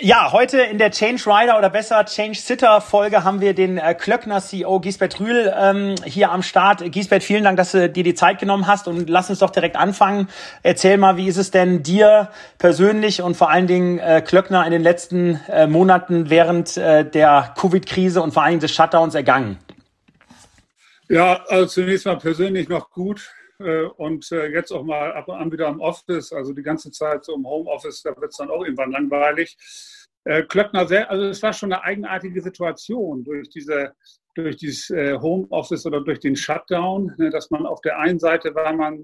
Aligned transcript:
Ja, 0.00 0.30
heute 0.30 0.60
in 0.60 0.78
der 0.78 0.92
Change 0.92 1.26
Rider 1.26 1.58
oder 1.58 1.70
besser 1.70 2.04
Change 2.04 2.38
Sitter 2.38 2.80
Folge 2.80 3.24
haben 3.24 3.40
wir 3.40 3.52
den 3.52 3.78
äh, 3.78 3.94
Klöckner 3.94 4.40
CEO 4.40 4.78
Giesbert 4.78 5.18
Rühl 5.18 5.52
ähm, 5.58 5.96
hier 6.04 6.30
am 6.30 6.44
Start. 6.44 6.92
Giesbert, 6.92 7.24
vielen 7.24 7.42
Dank, 7.42 7.56
dass 7.56 7.72
du 7.72 7.90
dir 7.90 8.04
die 8.04 8.14
Zeit 8.14 8.38
genommen 8.38 8.68
hast 8.68 8.86
und 8.86 9.10
lass 9.10 9.28
uns 9.28 9.40
doch 9.40 9.50
direkt 9.50 9.74
anfangen. 9.74 10.28
Erzähl 10.62 10.98
mal, 10.98 11.16
wie 11.16 11.26
ist 11.26 11.36
es 11.36 11.50
denn 11.50 11.82
dir 11.82 12.30
persönlich 12.58 13.22
und 13.22 13.36
vor 13.36 13.50
allen 13.50 13.66
Dingen 13.66 13.98
äh, 13.98 14.22
Klöckner 14.24 14.64
in 14.64 14.70
den 14.70 14.84
letzten 14.84 15.40
äh, 15.48 15.66
Monaten 15.66 16.30
während 16.30 16.76
äh, 16.76 17.04
der 17.04 17.52
Covid-Krise 17.58 18.22
und 18.22 18.32
vor 18.32 18.44
allen 18.44 18.52
Dingen 18.52 18.60
des 18.60 18.72
Shutdowns 18.72 19.16
ergangen? 19.16 19.58
Ja, 21.08 21.40
also 21.48 21.66
zunächst 21.66 22.06
mal 22.06 22.18
persönlich 22.18 22.68
noch 22.68 22.92
gut 22.92 23.32
und 23.58 24.30
äh, 24.30 24.48
jetzt 24.48 24.70
auch 24.70 24.84
mal 24.84 25.12
ab 25.12 25.28
und 25.28 25.34
an 25.34 25.50
wieder 25.50 25.68
im 25.68 25.80
Office, 25.80 26.32
also 26.32 26.52
die 26.52 26.62
ganze 26.62 26.92
Zeit 26.92 27.24
so 27.24 27.34
im 27.34 27.44
Homeoffice, 27.46 28.02
da 28.02 28.16
wird 28.16 28.30
es 28.30 28.36
dann 28.36 28.50
auch 28.50 28.64
irgendwann 28.64 28.92
langweilig. 28.92 29.56
Äh, 30.24 30.44
Klöckner, 30.44 30.86
sehr, 30.86 31.10
also 31.10 31.26
es 31.26 31.42
war 31.42 31.52
schon 31.52 31.72
eine 31.72 31.82
eigenartige 31.82 32.40
Situation 32.40 33.24
durch 33.24 33.48
diese 33.48 33.94
durch 34.34 34.56
dieses 34.56 34.88
Homeoffice 35.20 35.84
oder 35.84 36.00
durch 36.00 36.20
den 36.20 36.36
Shutdown, 36.36 37.12
ne, 37.18 37.28
dass 37.28 37.50
man 37.50 37.66
auf 37.66 37.80
der 37.80 37.98
einen 37.98 38.20
Seite 38.20 38.54
war 38.54 38.72
man 38.72 39.02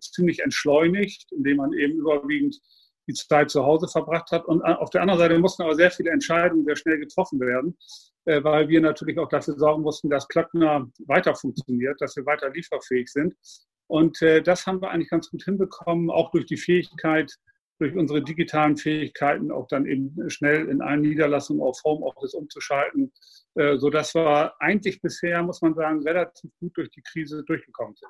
ziemlich 0.00 0.40
entschleunigt, 0.40 1.30
indem 1.30 1.58
man 1.58 1.72
eben 1.72 2.00
überwiegend 2.00 2.58
die 3.06 3.14
Zeit 3.14 3.48
zu 3.48 3.64
Hause 3.64 3.86
verbracht 3.86 4.32
hat. 4.32 4.44
Und 4.44 4.60
auf 4.62 4.90
der 4.90 5.02
anderen 5.02 5.20
Seite 5.20 5.38
mussten 5.38 5.62
aber 5.62 5.76
sehr 5.76 5.92
viele 5.92 6.10
Entscheidungen 6.10 6.64
sehr 6.64 6.74
schnell 6.74 6.98
getroffen 6.98 7.38
werden, 7.38 7.78
weil 8.24 8.68
wir 8.68 8.80
natürlich 8.80 9.20
auch 9.20 9.28
dafür 9.28 9.54
sorgen 9.56 9.82
mussten, 9.82 10.10
dass 10.10 10.26
Klöckner 10.26 10.90
weiter 11.06 11.36
funktioniert, 11.36 12.00
dass 12.00 12.16
wir 12.16 12.26
weiter 12.26 12.50
lieferfähig 12.50 13.08
sind. 13.08 13.36
Und 13.92 14.22
äh, 14.22 14.42
das 14.42 14.66
haben 14.66 14.80
wir 14.80 14.90
eigentlich 14.90 15.10
ganz 15.10 15.28
gut 15.28 15.44
hinbekommen, 15.44 16.10
auch 16.10 16.30
durch 16.30 16.46
die 16.46 16.56
Fähigkeit, 16.56 17.30
durch 17.78 17.94
unsere 17.94 18.22
digitalen 18.22 18.78
Fähigkeiten 18.78 19.52
auch 19.52 19.68
dann 19.68 19.84
eben 19.84 20.30
schnell 20.30 20.70
in 20.70 20.80
allen 20.80 21.02
Niederlassungen 21.02 21.62
auf 21.62 21.78
Homeoffice 21.84 22.32
umzuschalten, 22.32 23.12
äh, 23.54 23.76
sodass 23.76 24.14
wir 24.14 24.54
eigentlich 24.60 25.02
bisher, 25.02 25.42
muss 25.42 25.60
man 25.60 25.74
sagen, 25.74 26.02
relativ 26.08 26.50
gut 26.58 26.74
durch 26.78 26.88
die 26.88 27.02
Krise 27.02 27.44
durchgekommen 27.44 27.94
sind. 27.94 28.08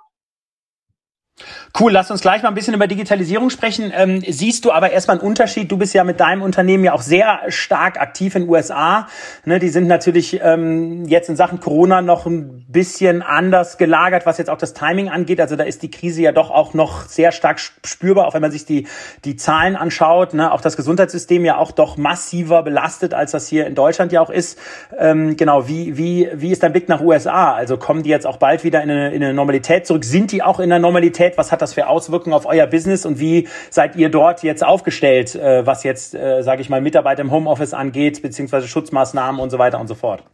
Cool, 1.79 1.91
lass 1.91 2.11
uns 2.11 2.21
gleich 2.21 2.43
mal 2.43 2.51
ein 2.51 2.55
bisschen 2.55 2.75
über 2.75 2.87
Digitalisierung 2.87 3.49
sprechen. 3.49 3.93
Ähm, 3.97 4.23
siehst 4.29 4.67
du 4.67 4.73
aber 4.73 4.91
erstmal 4.91 5.19
einen 5.19 5.27
Unterschied? 5.27 5.73
Du 5.73 5.79
bist 5.79 5.95
ja 5.95 6.05
mit 6.05 6.21
deinem 6.21 6.43
Unternehmen 6.43 6.85
ja 6.85 6.93
auch 6.93 7.01
sehr 7.01 7.41
stark 7.49 7.99
aktiv 7.99 8.35
in 8.35 8.43
den 8.43 8.51
USA. 8.51 9.09
Ne, 9.47 9.59
die 9.59 9.71
sind 9.71 9.87
natürlich 9.87 10.39
ähm, 10.43 11.07
jetzt 11.07 11.31
in 11.31 11.37
Sachen 11.37 11.61
Corona 11.61 12.03
noch 12.03 12.27
ein 12.27 12.67
bisschen 12.69 13.23
anders 13.23 13.79
gelagert, 13.79 14.27
was 14.27 14.37
jetzt 14.37 14.51
auch 14.51 14.59
das 14.59 14.75
Timing 14.75 15.09
angeht. 15.09 15.41
Also 15.41 15.57
da 15.57 15.65
ist 15.65 15.83
die 15.83 15.91
Krise 15.91 16.21
ja 16.21 16.33
doch 16.33 16.51
auch 16.51 16.75
noch 16.75 17.07
sehr 17.07 17.33
stark 17.33 17.59
spürbar, 17.59 18.27
auch 18.27 18.35
wenn 18.35 18.43
man 18.43 18.53
sich 18.53 18.67
die, 18.67 18.87
die 19.25 19.37
Zahlen 19.37 19.75
anschaut. 19.75 20.35
Ne? 20.35 20.53
Auch 20.53 20.61
das 20.61 20.77
Gesundheitssystem 20.77 21.43
ja 21.45 21.57
auch 21.57 21.73
doch 21.73 21.97
massiver 21.97 22.63
belastet, 22.63 23.15
als 23.15 23.31
das 23.31 23.49
hier 23.49 23.67
in 23.67 23.75
Deutschland 23.75 24.13
ja 24.13 24.21
auch 24.21 24.31
ist. 24.31 24.59
Ähm, 24.99 25.39
genau, 25.39 25.69
wie, 25.69 25.97
wie, 25.97 26.29
wie 26.35 26.53
ist 26.53 26.63
dein 26.63 26.73
Blick 26.73 26.91
nach 26.91 27.01
USA? 27.01 27.55
Also 27.55 27.79
kommen 27.79 28.03
die 28.03 28.11
jetzt 28.11 28.27
auch 28.27 28.37
bald 28.37 28.63
wieder 28.63 28.83
in 28.83 28.91
eine, 28.91 29.15
in 29.15 29.25
eine 29.25 29.33
Normalität 29.33 29.87
zurück? 29.87 30.05
Sind 30.05 30.33
die 30.33 30.43
auch 30.43 30.61
in 30.61 30.69
der 30.69 30.79
Normalität? 30.79 31.32
Mobilität? 31.33 31.39
Was 31.39 31.53
hat 31.53 31.63
das 31.63 31.75
für 31.75 31.87
Auswirkungen 31.87 32.35
auf 32.35 32.47
euer 32.47 32.67
Business 32.67 33.05
und 33.05 33.19
wie 33.19 33.49
seid 33.71 33.97
ihr 33.97 34.09
dort 34.09 34.43
jetzt 34.43 34.65
aufgestellt, 34.65 35.35
äh, 35.35 35.67
was 35.67 35.85
jetzt, 35.85 36.15
äh, 36.15 36.43
sage 36.43 36.63
ich 36.63 36.69
mal, 36.69 36.81
Mitarbeiter 36.81 37.23
im 37.23 37.31
Homeoffice 37.31 37.75
angeht, 37.75 38.23
beziehungsweise 38.23 38.69
Schutzmaßnahmen 38.69 39.41
und 39.41 39.51
so 39.51 39.59
weiter 39.59 39.81
und 39.81 39.89
so 39.89 39.95
fort? 39.95 40.25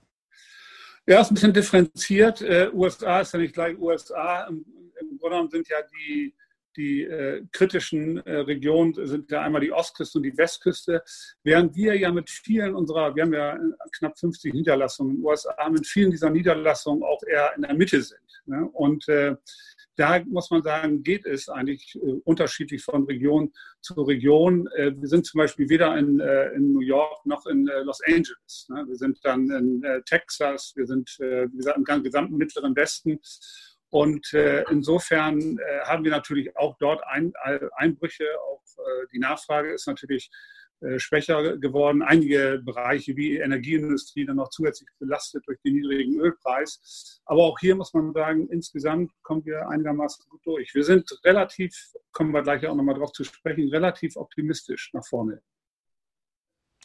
Ja, 1.06 1.20
ist 1.20 1.30
ein 1.30 1.34
bisschen 1.34 1.54
differenziert. 1.54 2.42
Äh, 2.42 2.70
USA 2.72 3.20
ist 3.20 3.32
ja 3.32 3.38
nicht 3.38 3.54
gleich 3.54 3.78
USA. 3.78 4.46
Im, 4.48 4.64
im 5.00 5.18
Grunde 5.18 5.36
genommen 5.36 5.50
sind 5.50 5.68
ja 5.68 5.78
die, 5.90 6.34
die 6.76 7.04
äh, 7.04 7.42
kritischen 7.50 8.18
äh, 8.26 8.36
Regionen 8.36 8.94
sind 8.94 9.30
ja 9.30 9.40
einmal 9.40 9.62
die 9.62 9.72
Ostküste 9.72 10.18
und 10.18 10.24
die 10.24 10.36
Westküste, 10.36 11.02
während 11.42 11.74
wir 11.74 11.98
ja 11.98 12.12
mit 12.12 12.28
vielen 12.28 12.74
unserer, 12.74 13.14
wir 13.16 13.22
haben 13.22 13.32
ja 13.32 13.58
knapp 13.96 14.18
50 14.18 14.52
Niederlassungen 14.52 15.14
in 15.14 15.18
den 15.18 15.26
USA, 15.26 15.68
mit 15.70 15.86
vielen 15.86 16.10
dieser 16.10 16.30
Niederlassungen 16.30 17.02
auch 17.02 17.22
eher 17.26 17.52
in 17.56 17.62
der 17.62 17.74
Mitte 17.74 18.02
sind. 18.02 18.20
Ne? 18.46 18.68
Und 18.72 19.08
äh, 19.08 19.34
da 19.98 20.22
muss 20.26 20.50
man 20.50 20.62
sagen, 20.62 21.02
geht 21.02 21.26
es 21.26 21.48
eigentlich 21.48 21.96
äh, 21.96 22.20
unterschiedlich 22.24 22.84
von 22.84 23.04
Region 23.04 23.52
zu 23.80 23.94
Region. 24.02 24.68
Äh, 24.76 24.92
wir 24.96 25.08
sind 25.08 25.26
zum 25.26 25.38
Beispiel 25.38 25.68
weder 25.68 25.98
in, 25.98 26.20
äh, 26.20 26.50
in 26.52 26.72
New 26.72 26.80
York 26.80 27.26
noch 27.26 27.44
in 27.46 27.66
Los 27.82 28.00
Angeles. 28.06 28.66
Ne? 28.68 28.84
Wir 28.86 28.94
sind 28.94 29.18
dann 29.24 29.50
in 29.50 29.82
Texas, 30.06 30.72
wir 30.76 30.86
sind 30.86 31.08
wie 31.18 31.56
gesagt, 31.56 31.78
im 31.78 32.02
gesamten 32.02 32.36
Mittleren 32.36 32.76
Westen. 32.76 33.18
Und 33.90 34.32
insofern 34.70 35.58
haben 35.84 36.04
wir 36.04 36.10
natürlich 36.10 36.56
auch 36.56 36.76
dort 36.78 37.02
ein, 37.06 37.32
Einbrüche. 37.76 38.24
Auch 38.50 38.62
die 39.12 39.18
Nachfrage 39.18 39.72
ist 39.72 39.86
natürlich 39.86 40.30
schwächer 40.96 41.58
geworden. 41.58 42.02
Einige 42.02 42.60
Bereiche 42.64 43.16
wie 43.16 43.36
Energieindustrie 43.36 44.24
dann 44.24 44.36
noch 44.36 44.50
zusätzlich 44.50 44.88
belastet 44.98 45.44
durch 45.46 45.60
den 45.62 45.74
niedrigen 45.74 46.20
Ölpreis. 46.20 47.20
Aber 47.24 47.44
auch 47.44 47.58
hier 47.58 47.74
muss 47.74 47.92
man 47.94 48.12
sagen, 48.12 48.48
insgesamt 48.48 49.12
kommen 49.22 49.44
wir 49.44 49.68
einigermaßen 49.68 50.24
gut 50.28 50.40
durch. 50.44 50.74
Wir 50.74 50.84
sind 50.84 51.10
relativ, 51.24 51.74
kommen 52.12 52.32
wir 52.32 52.42
gleich 52.42 52.66
auch 52.66 52.74
nochmal 52.74 52.94
drauf 52.94 53.12
zu 53.12 53.24
sprechen, 53.24 53.68
relativ 53.68 54.16
optimistisch 54.16 54.90
nach 54.92 55.06
vorne. 55.06 55.42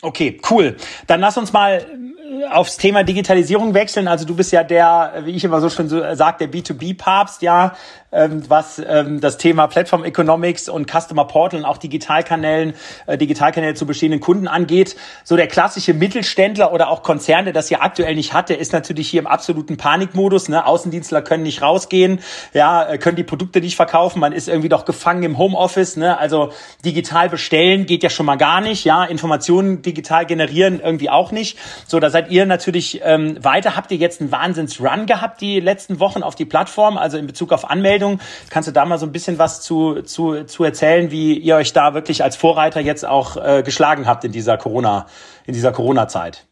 Okay, 0.04 0.38
cool. 0.52 0.76
Dann 1.08 1.22
lass 1.22 1.38
uns 1.38 1.54
mal 1.54 1.78
äh, 1.78 2.46
aufs 2.48 2.76
Thema 2.76 3.06
Digitalisierung 3.06 3.74
wechseln. 3.74 4.10
Also 4.10 4.26
du 4.26 4.36
bist 4.36 4.52
ja 4.52 4.66
der, 4.66 5.14
wie 5.24 5.32
ich 5.32 5.46
immer 5.46 5.62
so 5.62 5.70
schön 5.70 5.88
so 5.88 6.02
sagt, 6.14 6.42
der 6.42 6.52
B2B-Papst, 6.52 7.42
ja, 7.42 7.74
ähm, 8.14 8.44
was 8.48 8.80
ähm, 8.86 9.22
das 9.22 9.38
Thema 9.38 9.68
Platform 9.68 10.04
Economics 10.04 10.70
und 10.70 10.90
Customer 10.90 11.26
Portal 11.26 11.62
und 11.62 11.66
auch 11.66 11.78
Digitalkanälen, 11.78 12.74
äh, 13.08 13.18
Digitalkanäle 13.18 13.74
zu 13.74 13.86
bestehenden 13.86 14.20
Kunden 14.20 14.48
angeht. 14.48 14.96
So 15.24 15.36
der 15.36 15.48
klassische 15.48 15.94
Mittelständler 15.94 16.72
oder 16.72 16.90
auch 16.90 17.02
Konzern, 17.02 17.46
der 17.46 17.54
das 17.54 17.70
ja 17.70 17.82
aktuell 17.82 18.16
nicht 18.16 18.34
hat, 18.34 18.50
der 18.50 18.60
ist 18.60 18.72
natürlich 18.72 19.10
hier 19.10 19.22
im 19.22 19.28
absoluten 19.28 19.78
Panikmodus. 19.78 20.48
Ne? 20.48 20.66
Außendienstler 20.66 21.22
können 21.22 21.44
nicht 21.44 21.62
rausgehen, 21.62 22.20
ja, 22.54 22.84
äh, 22.88 22.98
können 22.98 23.16
die 23.16 23.24
Produkte 23.24 23.62
nicht 23.62 23.76
verkaufen. 23.76 24.20
Man 24.20 24.32
ist 24.34 24.48
irgendwie 24.48 24.70
doch 24.70 24.86
gefangen 24.86 25.24
im 25.24 25.38
Homeoffice. 25.38 25.98
Ne? 25.98 26.18
Also 26.18 26.52
digital 26.86 27.30
bestellen 27.30 27.86
geht 27.86 28.04
ja 28.04 28.10
schon 28.10 28.28
mal 28.28 28.36
gar 28.36 28.62
nicht. 28.62 28.86
Ja, 28.86 29.04
Informationen 29.06 29.82
digital 29.94 30.26
generieren 30.26 30.80
irgendwie 30.80 31.10
auch 31.10 31.32
nicht. 31.32 31.58
So, 31.88 32.00
da 32.00 32.10
seid 32.10 32.32
ihr 32.32 32.46
natürlich 32.46 33.02
ähm, 33.04 33.44
weiter. 33.44 33.76
Habt 33.76 33.92
ihr 33.92 33.98
jetzt 33.98 34.22
einen 34.22 34.32
Wahnsinns-Run 34.32 35.06
gehabt 35.06 35.42
die 35.42 35.60
letzten 35.60 36.00
Wochen 36.00 36.24
auf 36.24 36.36
die 36.36 36.46
Plattform, 36.46 36.98
also 36.98 37.18
in 37.18 37.28
Bezug 37.28 37.52
auf 37.52 37.70
Anmeldung? 37.70 38.20
Kannst 38.50 38.68
du 38.68 38.74
da 38.74 38.86
mal 38.86 38.98
so 38.98 39.06
ein 39.06 39.12
bisschen 39.12 39.38
was 39.38 39.62
zu, 39.62 40.02
zu, 40.02 40.44
zu 40.46 40.64
erzählen, 40.64 41.12
wie 41.12 41.38
ihr 41.38 41.56
euch 41.56 41.74
da 41.74 41.94
wirklich 41.94 42.24
als 42.24 42.36
Vorreiter 42.36 42.80
jetzt 42.80 43.06
auch 43.06 43.38
äh, 43.38 43.64
geschlagen 43.64 44.08
habt 44.08 44.24
in 44.24 44.32
dieser 44.32 44.58
Corona, 44.58 45.08
in 45.46 45.54
dieser 45.54 45.72
Corona-Zeit? 45.72 46.48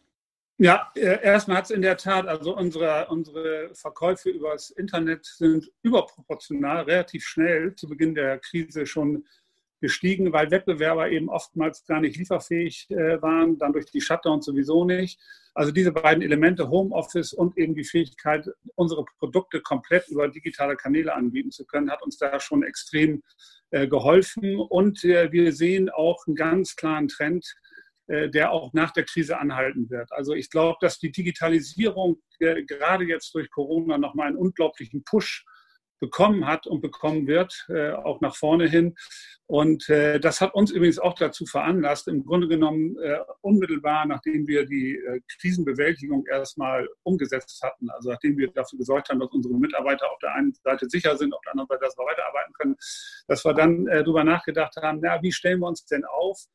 Ja, 0.63 0.91
äh, 0.94 1.23
erstmal 1.23 1.58
hat 1.58 1.66
es 1.66 1.72
in 1.72 1.81
der 1.81 1.97
Tat, 1.97 2.28
also 2.28 2.56
unsere, 2.56 3.08
unsere 3.08 3.72
Verkäufe 3.73 4.29
übers 4.29 4.69
Internet 4.69 5.25
sind 5.25 5.72
überproportional 5.81 6.84
relativ 6.84 7.25
schnell 7.25 7.73
zu 7.73 7.90
Beginn 7.90 8.13
der 8.13 8.38
Krise 8.38 8.85
schon 8.85 9.25
gestiegen, 9.81 10.31
weil 10.31 10.52
Wettbewerber 10.52 11.09
eben 11.09 11.30
oftmals 11.30 11.86
gar 11.86 12.00
nicht 12.00 12.18
lieferfähig 12.18 12.90
äh, 12.92 13.22
waren, 13.22 13.58
dann 13.58 13.74
durch 13.74 13.88
die 13.88 14.00
Shutdowns 14.00 14.46
sowieso 14.46 14.86
nicht. 14.86 15.19
Also 15.53 15.72
diese 15.72 15.92
beiden 15.92 16.24
Elemente, 16.24 16.69
Homeoffice 16.69 17.34
und 17.34 17.58
eben 17.58 17.75
die 17.75 17.84
Fähigkeit, 17.84 18.47
unsere 18.75 19.03
Produkte 19.20 19.59
komplett 19.62 20.08
über 20.08 20.30
digitale 20.30 20.78
Kanäle 20.78 21.14
anbieten 21.14 21.52
zu 21.52 21.66
können, 21.66 21.91
hat 21.91 22.03
uns 22.03 22.18
da 22.18 22.40
schon 22.40 22.64
extrem 22.64 23.24
äh, 23.72 23.88
geholfen. 23.88 24.56
Und 24.56 25.03
äh, 25.03 25.31
wir 25.31 25.52
sehen 25.52 25.90
auch 25.90 26.25
einen 26.28 26.36
ganz 26.36 26.75
klaren 26.75 27.08
Trend, 27.08 27.53
der 28.08 28.52
auch 28.52 28.74
nach 28.74 28.91
der 28.91 29.06
Krise 29.06 29.38
anhalten 29.40 29.90
wird. 29.90 30.12
Also 30.12 30.34
ich 30.34 30.50
glaube, 30.50 30.75
dass 30.81 31.00
die 31.00 31.14
Digitalisierung 31.14 32.18
gerade 32.40 33.06
jetzt 33.06 33.34
durch 33.34 33.50
Corona 33.50 33.97
nochmal 33.97 34.28
einen 34.28 34.36
unglaublichen 34.36 35.06
Push 35.06 35.46
bekommen 36.02 36.48
hat 36.48 36.68
und 36.68 36.82
bekommen 36.82 37.28
wird, 37.28 37.66
äh, 37.70 37.92
auch 37.92 38.20
nach 38.22 38.36
vorne 38.36 38.68
hin. 38.68 38.96
Und 39.46 39.88
äh, 39.90 40.20
das 40.20 40.42
hat 40.42 40.54
uns 40.54 40.72
übrigens 40.72 40.98
auch 40.98 41.14
dazu 41.14 41.46
veranlasst, 41.46 42.08
im 42.08 42.26
Grunde 42.26 42.48
genommen 42.48 42.98
äh, 42.98 43.20
unmittelbar, 43.42 44.06
nachdem 44.06 44.48
wir 44.48 44.66
die 44.66 45.00
Krisenbewältigung 45.40 46.26
erstmal 46.26 46.90
umgesetzt 47.03 47.62
hatten, 47.62 47.90
also 47.92 48.09
nachdem 48.09 48.38
wir 48.38 48.52
dafür 48.52 48.80
gesorgt 48.80 49.09
haben, 49.09 49.20
dass 49.20 49.32
unsere 49.32 49.53
Mitarbeiter 49.53 50.12
auf 50.12 50.20
der 50.20 50.34
einen 50.34 50.53
Seite 50.64 50.90
sicher 50.90 51.16
sind, 51.18 51.34
auf 51.34 51.42
der 51.42 51.52
anderen 51.52 51.68
Seite, 51.68 51.86
dass 51.86 51.98
wir 51.98 52.06
weiterarbeiten 52.06 52.54
können, 52.54 52.76
dass 53.28 53.46
wir 53.46 53.54
dann 53.54 53.86
darüber 53.86 54.24
nachgedacht 54.24 54.76
haben, 54.78 55.00
na, 55.02 55.22
wie 55.22 55.32
stellen 55.32 55.59
wir 55.59 55.68
uns 55.68 55.86
denn 55.86 56.04
auf, 56.06 56.46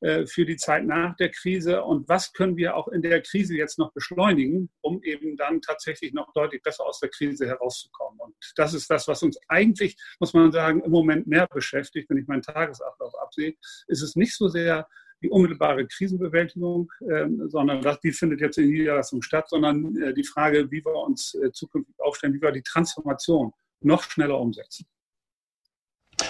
für 0.00 0.44
die 0.44 0.56
Zeit 0.56 0.84
nach 0.84 1.16
der 1.16 1.30
Krise 1.30 1.82
und 1.82 2.06
was 2.06 2.32
können 2.34 2.56
wir 2.56 2.76
auch 2.76 2.88
in 2.88 3.00
der 3.00 3.22
Krise 3.22 3.56
jetzt 3.56 3.78
noch 3.78 3.92
beschleunigen, 3.92 4.68
um 4.82 5.02
eben 5.02 5.36
dann 5.36 5.62
tatsächlich 5.62 6.12
noch 6.12 6.32
deutlich 6.34 6.62
besser 6.62 6.84
aus 6.84 7.00
der 7.00 7.08
Krise 7.08 7.46
herauszukommen. 7.46 8.20
Und 8.20 8.34
das 8.56 8.74
ist 8.74 8.90
das, 8.90 9.08
was 9.08 9.22
uns 9.22 9.38
eigentlich, 9.48 9.96
muss 10.20 10.34
man 10.34 10.52
sagen, 10.52 10.82
im 10.82 10.90
Moment 10.90 11.26
mehr 11.26 11.46
beschäftigt, 11.46 12.10
wenn 12.10 12.18
ich 12.18 12.26
meinen 12.26 12.42
Tagesablauf 12.42 13.14
absehe, 13.18 13.54
ist 13.86 14.02
es 14.02 14.16
nicht 14.16 14.36
so 14.36 14.48
sehr 14.48 14.86
die 15.22 15.30
unmittelbare 15.30 15.86
Krisenbewältigung, 15.86 16.90
äh, 17.08 17.26
sondern 17.46 17.80
die 18.02 18.12
findet 18.12 18.40
jetzt 18.40 18.58
in 18.58 18.68
Niederlassung 18.68 19.22
statt, 19.22 19.48
sondern 19.48 19.96
äh, 19.96 20.14
die 20.14 20.24
Frage, 20.24 20.70
wie 20.70 20.84
wir 20.84 20.94
uns 20.94 21.34
äh, 21.34 21.50
zukünftig 21.52 21.94
aufstellen, 21.98 22.34
wie 22.34 22.42
wir 22.42 22.52
die 22.52 22.62
Transformation 22.62 23.52
noch 23.80 24.02
schneller 24.02 24.38
umsetzen. 24.38 24.86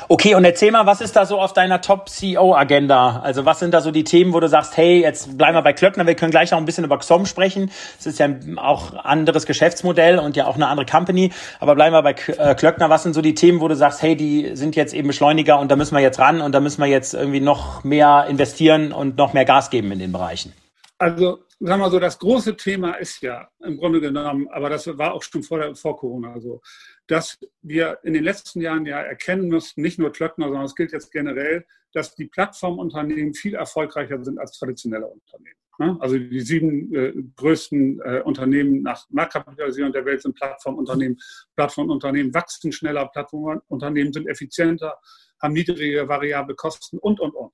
Okay, 0.08 0.34
und 0.34 0.44
erzähl 0.44 0.72
mal, 0.72 0.84
was 0.86 1.00
ist 1.00 1.14
da 1.14 1.26
so 1.26 1.38
auf 1.40 1.52
deiner 1.52 1.80
Top-CEO-Agenda? 1.80 3.20
Also 3.20 3.44
was 3.44 3.60
sind 3.60 3.72
da 3.72 3.80
so 3.80 3.92
die 3.92 4.02
Themen, 4.02 4.32
wo 4.32 4.40
du 4.40 4.48
sagst, 4.48 4.76
hey, 4.76 5.00
jetzt 5.00 5.38
bleiben 5.38 5.54
wir 5.54 5.62
bei 5.62 5.72
Klöckner, 5.72 6.06
wir 6.06 6.16
können 6.16 6.32
gleich 6.32 6.50
noch 6.50 6.58
ein 6.58 6.64
bisschen 6.64 6.84
über 6.84 6.98
XOM 6.98 7.24
sprechen. 7.24 7.70
Es 7.98 8.06
ist 8.06 8.18
ja 8.18 8.28
auch 8.56 8.94
anderes 8.94 9.46
Geschäftsmodell 9.46 10.18
und 10.18 10.36
ja 10.36 10.46
auch 10.46 10.56
eine 10.56 10.66
andere 10.66 10.86
Company. 10.86 11.32
Aber 11.60 11.76
bleiben 11.76 11.94
wir 11.94 12.02
bei 12.02 12.16
äh, 12.38 12.54
Klöckner, 12.56 12.90
was 12.90 13.04
sind 13.04 13.14
so 13.14 13.22
die 13.22 13.34
Themen, 13.34 13.60
wo 13.60 13.68
du 13.68 13.76
sagst, 13.76 14.02
hey, 14.02 14.16
die 14.16 14.56
sind 14.56 14.74
jetzt 14.74 14.92
eben 14.92 15.06
Beschleuniger 15.06 15.60
und 15.60 15.70
da 15.70 15.76
müssen 15.76 15.94
wir 15.94 16.02
jetzt 16.02 16.18
ran 16.18 16.40
und 16.40 16.52
da 16.52 16.60
müssen 16.60 16.80
wir 16.80 16.88
jetzt 16.88 17.14
irgendwie 17.14 17.40
noch 17.40 17.84
mehr 17.84 18.26
investieren 18.28 18.92
und 18.92 19.16
noch 19.16 19.34
mehr 19.34 19.44
Gas 19.44 19.70
geben 19.70 19.92
in 19.92 20.00
den 20.00 20.12
Bereichen? 20.12 20.52
Also 20.98 21.40
sagen 21.60 21.80
wir 21.80 21.90
so, 21.90 21.98
das 22.00 22.18
große 22.18 22.56
Thema 22.56 22.94
ist 22.94 23.22
ja 23.22 23.48
im 23.64 23.76
Grunde 23.76 24.00
genommen, 24.00 24.48
aber 24.50 24.70
das 24.70 24.86
war 24.98 25.14
auch 25.14 25.22
schon 25.22 25.42
vor, 25.42 25.58
der, 25.58 25.74
vor 25.74 25.96
Corona 25.96 26.38
so, 26.40 26.60
dass 27.06 27.38
wir 27.62 27.98
in 28.02 28.14
den 28.14 28.24
letzten 28.24 28.60
Jahren 28.60 28.86
ja 28.86 29.00
erkennen 29.00 29.48
müssen, 29.48 29.82
nicht 29.82 29.98
nur 29.98 30.12
Klöckner, 30.12 30.46
sondern 30.46 30.64
es 30.64 30.74
gilt 30.74 30.92
jetzt 30.92 31.12
generell, 31.12 31.64
dass 31.92 32.14
die 32.14 32.26
Plattformunternehmen 32.26 33.34
viel 33.34 33.54
erfolgreicher 33.54 34.22
sind 34.24 34.38
als 34.38 34.58
traditionelle 34.58 35.06
Unternehmen. 35.06 35.56
Ne? 35.78 35.96
Also 36.00 36.18
die 36.18 36.40
sieben 36.40 36.94
äh, 36.94 37.12
größten 37.36 38.00
äh, 38.00 38.22
Unternehmen 38.24 38.82
nach 38.82 39.06
Marktkapitalisierung 39.10 39.92
der 39.92 40.04
Welt 40.04 40.22
sind 40.22 40.34
Plattformunternehmen. 40.34 41.18
Plattformunternehmen 41.54 42.32
wachsen 42.34 42.72
schneller, 42.72 43.06
Plattformunternehmen 43.08 44.12
sind 44.12 44.26
effizienter, 44.26 44.98
haben 45.40 45.54
niedrige 45.54 46.08
variable 46.08 46.54
Kosten 46.54 46.98
und, 46.98 47.20
und, 47.20 47.34
und. 47.34 47.52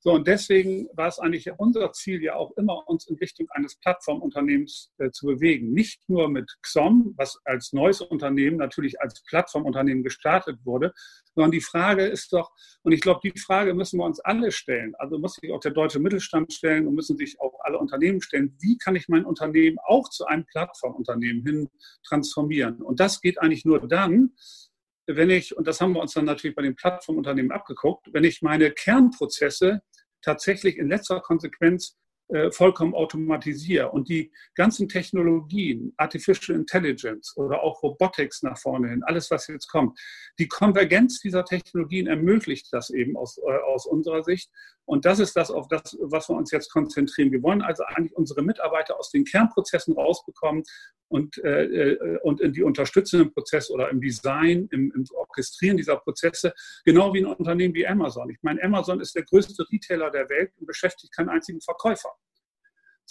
So, 0.00 0.12
und 0.12 0.26
deswegen 0.26 0.88
war 0.94 1.06
es 1.06 1.20
eigentlich 1.20 1.48
unser 1.58 1.92
Ziel 1.92 2.22
ja 2.22 2.34
auch 2.34 2.50
immer, 2.56 2.88
uns 2.88 3.06
in 3.06 3.16
Richtung 3.18 3.46
eines 3.50 3.76
Plattformunternehmens 3.76 4.90
äh, 4.98 5.10
zu 5.10 5.26
bewegen. 5.26 5.72
Nicht 5.72 6.08
nur 6.08 6.28
mit 6.28 6.50
XOM, 6.62 7.14
was 7.16 7.38
als 7.44 7.72
neues 7.72 8.00
Unternehmen 8.00 8.56
natürlich 8.56 9.00
als 9.00 9.22
Plattformunternehmen 9.22 10.02
gestartet 10.02 10.58
wurde, 10.64 10.92
sondern 11.36 11.52
die 11.52 11.60
Frage 11.60 12.04
ist 12.04 12.32
doch, 12.32 12.50
und 12.82 12.90
ich 12.90 13.00
glaube, 13.00 13.20
die 13.22 13.38
Frage 13.38 13.74
müssen 13.74 13.98
wir 13.98 14.04
uns 14.04 14.18
alle 14.20 14.50
stellen. 14.50 14.94
Also 14.98 15.20
muss 15.20 15.34
sich 15.34 15.52
auch 15.52 15.60
der 15.60 15.70
deutsche 15.70 16.00
Mittelstand 16.00 16.52
stellen 16.52 16.88
und 16.88 16.94
müssen 16.94 17.16
sich 17.16 17.40
auch 17.40 17.54
alle 17.60 17.78
Unternehmen 17.78 18.20
stellen. 18.20 18.56
Wie 18.60 18.76
kann 18.78 18.96
ich 18.96 19.08
mein 19.08 19.24
Unternehmen 19.24 19.78
auch 19.84 20.08
zu 20.08 20.26
einem 20.26 20.44
Plattformunternehmen 20.46 21.46
hin 21.46 21.68
transformieren? 22.04 22.82
Und 22.82 22.98
das 22.98 23.20
geht 23.20 23.40
eigentlich 23.40 23.64
nur 23.64 23.86
dann, 23.86 24.32
wenn 25.06 25.30
ich, 25.30 25.56
und 25.56 25.66
das 25.66 25.80
haben 25.80 25.92
wir 25.92 26.00
uns 26.00 26.14
dann 26.14 26.24
natürlich 26.24 26.56
bei 26.56 26.62
den 26.62 26.76
Plattformunternehmen 26.76 27.52
abgeguckt, 27.52 28.08
wenn 28.12 28.24
ich 28.24 28.42
meine 28.42 28.70
Kernprozesse 28.70 29.82
tatsächlich 30.22 30.78
in 30.78 30.88
letzter 30.88 31.20
Konsequenz 31.20 31.96
äh, 32.28 32.50
vollkommen 32.50 32.94
automatisiere 32.94 33.90
und 33.90 34.08
die 34.08 34.32
ganzen 34.54 34.88
Technologien, 34.88 35.92
Artificial 35.98 36.56
Intelligence 36.56 37.36
oder 37.36 37.62
auch 37.62 37.82
Robotics 37.82 38.42
nach 38.42 38.56
vorne 38.56 38.88
hin, 38.88 39.02
alles, 39.02 39.30
was 39.30 39.48
jetzt 39.48 39.68
kommt, 39.68 39.98
die 40.38 40.48
Konvergenz 40.48 41.20
dieser 41.20 41.44
Technologien 41.44 42.06
ermöglicht 42.06 42.68
das 42.72 42.88
eben 42.90 43.16
aus, 43.16 43.38
äh, 43.38 43.58
aus 43.66 43.84
unserer 43.86 44.22
Sicht. 44.22 44.50
Und 44.84 45.04
das 45.04 45.20
ist 45.20 45.36
das, 45.36 45.50
auf 45.50 45.68
das, 45.68 45.96
was 46.00 46.28
wir 46.28 46.36
uns 46.36 46.50
jetzt 46.50 46.70
konzentrieren. 46.70 47.30
Wir 47.30 47.42
wollen 47.42 47.62
also 47.62 47.84
eigentlich 47.84 48.16
unsere 48.16 48.42
Mitarbeiter 48.42 48.98
aus 48.98 49.10
den 49.10 49.24
Kernprozessen 49.24 49.94
rausbekommen 49.94 50.64
und, 51.08 51.38
äh, 51.38 51.64
äh, 51.64 52.18
und 52.22 52.40
in 52.40 52.52
die 52.52 52.62
unterstützenden 52.62 53.32
Prozesse 53.32 53.72
oder 53.72 53.90
im 53.90 54.00
Design, 54.00 54.68
im, 54.72 54.92
im 54.94 55.04
Orchestrieren 55.14 55.76
dieser 55.76 55.96
Prozesse, 55.96 56.52
genau 56.84 57.14
wie 57.14 57.20
ein 57.20 57.26
Unternehmen 57.26 57.74
wie 57.74 57.86
Amazon. 57.86 58.30
Ich 58.30 58.38
meine, 58.42 58.62
Amazon 58.62 59.00
ist 59.00 59.14
der 59.14 59.24
größte 59.24 59.64
Retailer 59.70 60.10
der 60.10 60.28
Welt 60.28 60.52
und 60.58 60.66
beschäftigt 60.66 61.14
keinen 61.14 61.28
einzigen 61.28 61.60
Verkäufer. 61.60 62.10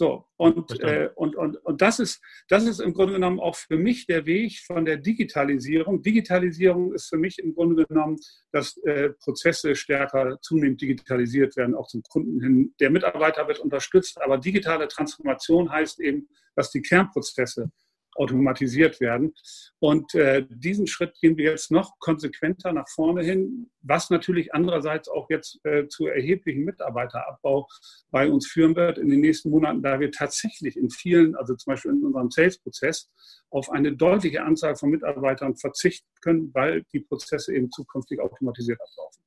So, 0.02 0.26
und, 0.36 0.82
äh, 0.82 1.12
und, 1.14 1.36
und, 1.36 1.58
und 1.58 1.80
das, 1.80 2.00
ist, 2.00 2.24
das 2.50 2.64
ist 2.64 2.80
im 2.80 2.96
Grunde 2.96 3.14
genommen 3.14 3.40
auch 3.40 3.56
für 3.56 3.78
mich 3.78 4.08
der 4.08 4.26
Weg 4.26 4.58
von 4.66 4.84
der 4.84 4.98
Digitalisierung. 4.98 6.02
Digitalisierung 6.02 6.92
ist 6.96 7.10
für 7.10 7.18
mich 7.18 7.38
im 7.38 7.54
Grunde 7.54 7.86
genommen, 7.86 8.18
dass 8.52 8.78
äh, 8.78 9.12
Prozesse 9.12 9.76
stärker 9.76 10.40
zunehmend 10.42 10.82
digitalisiert 10.82 11.56
werden, 11.56 11.76
auch 11.76 11.86
zum 11.86 12.02
Kunden 12.02 12.42
hin. 12.42 12.74
Der 12.80 12.90
Mitarbeiter 12.90 13.48
wird 13.48 13.60
unterstützt, 13.60 14.20
aber 14.20 14.40
digitale 14.40 14.88
Transformation 14.88 15.72
heißt 15.72 16.00
eben, 16.00 16.28
dass 16.56 16.72
die 16.72 16.82
Kernprozesse 16.82 17.70
automatisiert 18.16 19.00
werden. 19.00 19.34
Und 19.80 20.14
äh, 20.16 20.46
diesen 20.50 20.88
Schritt 20.88 21.20
gehen 21.22 21.38
wir 21.38 21.52
jetzt 21.52 21.72
noch 21.72 21.98
konsequenter 22.00 22.74
nach 22.74 22.88
vorne 22.90 23.24
hin, 23.24 23.70
was 23.82 24.10
natürlich 24.10 24.54
andererseits 24.54 25.10
auch 25.10 25.30
jetzt 25.30 25.60
äh, 25.66 25.88
zu 25.88 26.08
erheblichen 26.08 26.64
Mitarbeiterabbau 26.64 27.68
bei 28.12 28.30
uns 28.30 28.48
führen 28.48 28.76
wird 28.76 28.98
in 28.98 29.10
den 29.10 29.22
nächsten 29.22 29.50
Monaten, 29.50 29.82
da 29.82 30.00
wir 30.00 30.12
tatsächlich 30.12 30.78
in 30.78 30.90
vielen, 30.90 31.36
also 31.36 31.56
zum 31.56 31.72
Beispiel 31.72 31.92
in 31.92 32.04
unserem 32.06 32.30
Sales-Prozess, 32.30 33.10
auf 33.50 33.70
eine 33.70 33.96
deutliche 33.96 34.44
Anzahl 34.44 34.76
von 34.76 34.90
Mitarbeitern 34.90 35.56
verzichten 35.56 36.08
können, 36.22 36.52
weil 36.54 36.84
die 36.94 37.02
Prozesse 37.02 37.54
eben 37.54 37.72
zukünftig 37.72 38.20
automatisiert 38.20 38.80
ablaufen. 38.82 39.24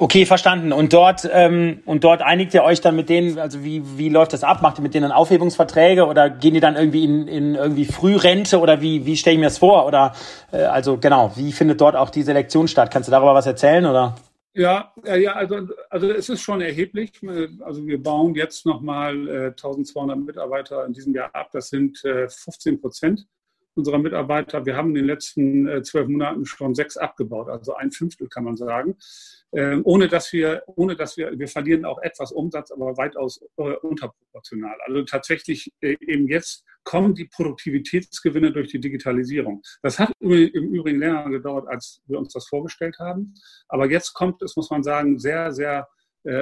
Okay, 0.00 0.24
verstanden. 0.24 0.72
Und 0.72 0.94
dort 0.94 1.28
ähm, 1.30 1.82
und 1.84 2.04
dort 2.04 2.22
einigt 2.22 2.54
ihr 2.54 2.64
euch 2.64 2.80
dann 2.80 2.96
mit 2.96 3.10
denen, 3.10 3.38
also 3.38 3.62
wie 3.62 3.82
wie 3.98 4.08
läuft 4.08 4.32
das 4.32 4.42
ab? 4.42 4.62
Macht 4.62 4.78
ihr 4.78 4.82
mit 4.82 4.94
denen 4.94 5.12
Aufhebungsverträge 5.12 6.06
oder 6.06 6.30
gehen 6.30 6.54
die 6.54 6.60
dann 6.60 6.74
irgendwie 6.74 7.04
in, 7.04 7.28
in 7.28 7.54
irgendwie 7.54 7.84
Frührente 7.84 8.60
oder 8.60 8.80
wie 8.80 9.04
wie 9.04 9.14
stelle 9.18 9.34
ich 9.34 9.40
mir 9.40 9.48
das 9.48 9.58
vor? 9.58 9.84
Oder 9.84 10.14
äh, 10.52 10.62
also 10.62 10.96
genau, 10.96 11.32
wie 11.36 11.52
findet 11.52 11.82
dort 11.82 11.96
auch 11.96 12.08
die 12.08 12.22
Selektion 12.22 12.66
statt? 12.66 12.90
Kannst 12.90 13.08
du 13.08 13.10
darüber 13.10 13.34
was 13.34 13.44
erzählen 13.44 13.84
oder? 13.84 14.14
Ja, 14.54 14.90
ja, 15.04 15.34
also, 15.34 15.68
also 15.90 16.10
es 16.10 16.30
ist 16.30 16.40
schon 16.40 16.62
erheblich. 16.62 17.12
Also 17.60 17.86
wir 17.86 18.02
bauen 18.02 18.34
jetzt 18.34 18.64
nochmal 18.64 19.28
äh, 19.28 19.46
1200 19.48 20.18
Mitarbeiter 20.18 20.86
in 20.86 20.94
diesem 20.94 21.14
Jahr 21.14 21.28
ab. 21.34 21.50
Das 21.52 21.68
sind 21.68 22.02
äh, 22.06 22.26
15 22.26 22.80
Prozent 22.80 23.26
unserer 23.74 23.98
Mitarbeiter. 23.98 24.66
Wir 24.66 24.76
haben 24.76 24.88
in 24.88 24.94
den 24.96 25.04
letzten 25.06 25.68
äh, 25.68 25.82
zwölf 25.82 26.08
Monaten 26.08 26.44
schon 26.44 26.74
sechs 26.74 26.96
abgebaut, 26.96 27.48
also 27.48 27.74
ein 27.74 27.92
Fünftel 27.92 28.28
kann 28.28 28.44
man 28.44 28.56
sagen. 28.56 28.96
Ähm, 29.52 29.82
ohne 29.84 30.08
dass 30.08 30.32
wir, 30.32 30.62
ohne 30.66 30.96
dass 30.96 31.16
wir, 31.16 31.36
wir 31.38 31.48
verlieren 31.48 31.84
auch 31.84 32.00
etwas 32.02 32.30
Umsatz, 32.32 32.70
aber 32.70 32.96
weitaus 32.96 33.40
äh, 33.56 33.62
unterproportional. 33.62 34.76
Also 34.86 35.02
tatsächlich 35.02 35.72
äh, 35.80 35.96
eben 36.00 36.28
jetzt 36.28 36.64
kommen 36.84 37.14
die 37.14 37.26
Produktivitätsgewinne 37.26 38.52
durch 38.52 38.68
die 38.68 38.80
Digitalisierung. 38.80 39.62
Das 39.82 39.98
hat 39.98 40.12
im 40.20 40.30
Übrigen 40.30 40.98
länger 40.98 41.28
gedauert, 41.28 41.68
als 41.68 42.00
wir 42.06 42.18
uns 42.18 42.32
das 42.32 42.46
vorgestellt 42.46 42.98
haben. 42.98 43.34
Aber 43.68 43.90
jetzt 43.90 44.14
kommt 44.14 44.40
es, 44.42 44.56
muss 44.56 44.70
man 44.70 44.82
sagen, 44.82 45.18
sehr, 45.18 45.52
sehr 45.52 45.88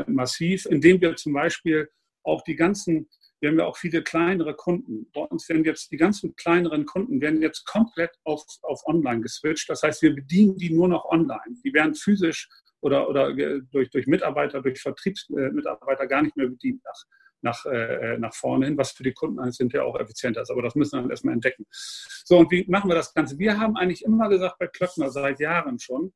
massiv, 0.06 0.66
indem 0.66 1.00
wir 1.00 1.16
zum 1.16 1.32
Beispiel 1.32 1.88
auch 2.22 2.42
die 2.42 2.54
ganzen 2.56 3.08
wir 3.40 3.50
haben 3.50 3.58
ja 3.58 3.66
auch 3.66 3.76
viele 3.76 4.02
kleinere 4.02 4.54
Kunden. 4.54 5.10
Bei 5.12 5.22
uns 5.22 5.48
werden 5.48 5.64
jetzt 5.64 5.90
die 5.92 5.96
ganzen 5.96 6.34
kleineren 6.36 6.86
Kunden 6.86 7.20
werden 7.20 7.40
jetzt 7.40 7.64
komplett 7.66 8.10
auf, 8.24 8.44
auf 8.62 8.82
online 8.86 9.20
geswitcht. 9.20 9.68
Das 9.68 9.82
heißt, 9.82 10.02
wir 10.02 10.14
bedienen 10.14 10.56
die 10.56 10.70
nur 10.70 10.88
noch 10.88 11.04
online. 11.04 11.56
Die 11.64 11.72
werden 11.72 11.94
physisch 11.94 12.48
oder, 12.80 13.08
oder 13.08 13.32
durch, 13.34 13.90
durch 13.90 14.06
Mitarbeiter, 14.06 14.60
durch 14.60 14.80
Vertriebsmitarbeiter 14.80 16.06
gar 16.06 16.22
nicht 16.22 16.36
mehr 16.36 16.48
bedient 16.48 16.82
nach, 16.84 17.04
nach, 17.40 17.66
äh, 17.66 18.18
nach 18.18 18.34
vorne 18.34 18.66
hin, 18.66 18.78
was 18.78 18.92
für 18.92 19.04
die 19.04 19.12
Kunden 19.12 19.42
hinterher 19.52 19.86
auch 19.86 19.98
effizienter 19.98 20.42
ist. 20.42 20.50
Aber 20.50 20.62
das 20.62 20.74
müssen 20.74 20.96
wir 20.96 21.02
dann 21.02 21.10
erstmal 21.10 21.34
entdecken. 21.34 21.66
So, 21.70 22.38
und 22.38 22.50
wie 22.50 22.64
machen 22.68 22.90
wir 22.90 22.96
das 22.96 23.14
Ganze? 23.14 23.38
Wir 23.38 23.58
haben 23.58 23.76
eigentlich 23.76 24.04
immer 24.04 24.28
gesagt 24.28 24.58
bei 24.58 24.66
Klöckner 24.66 25.10
seit 25.10 25.38
Jahren 25.40 25.78
schon, 25.78 26.12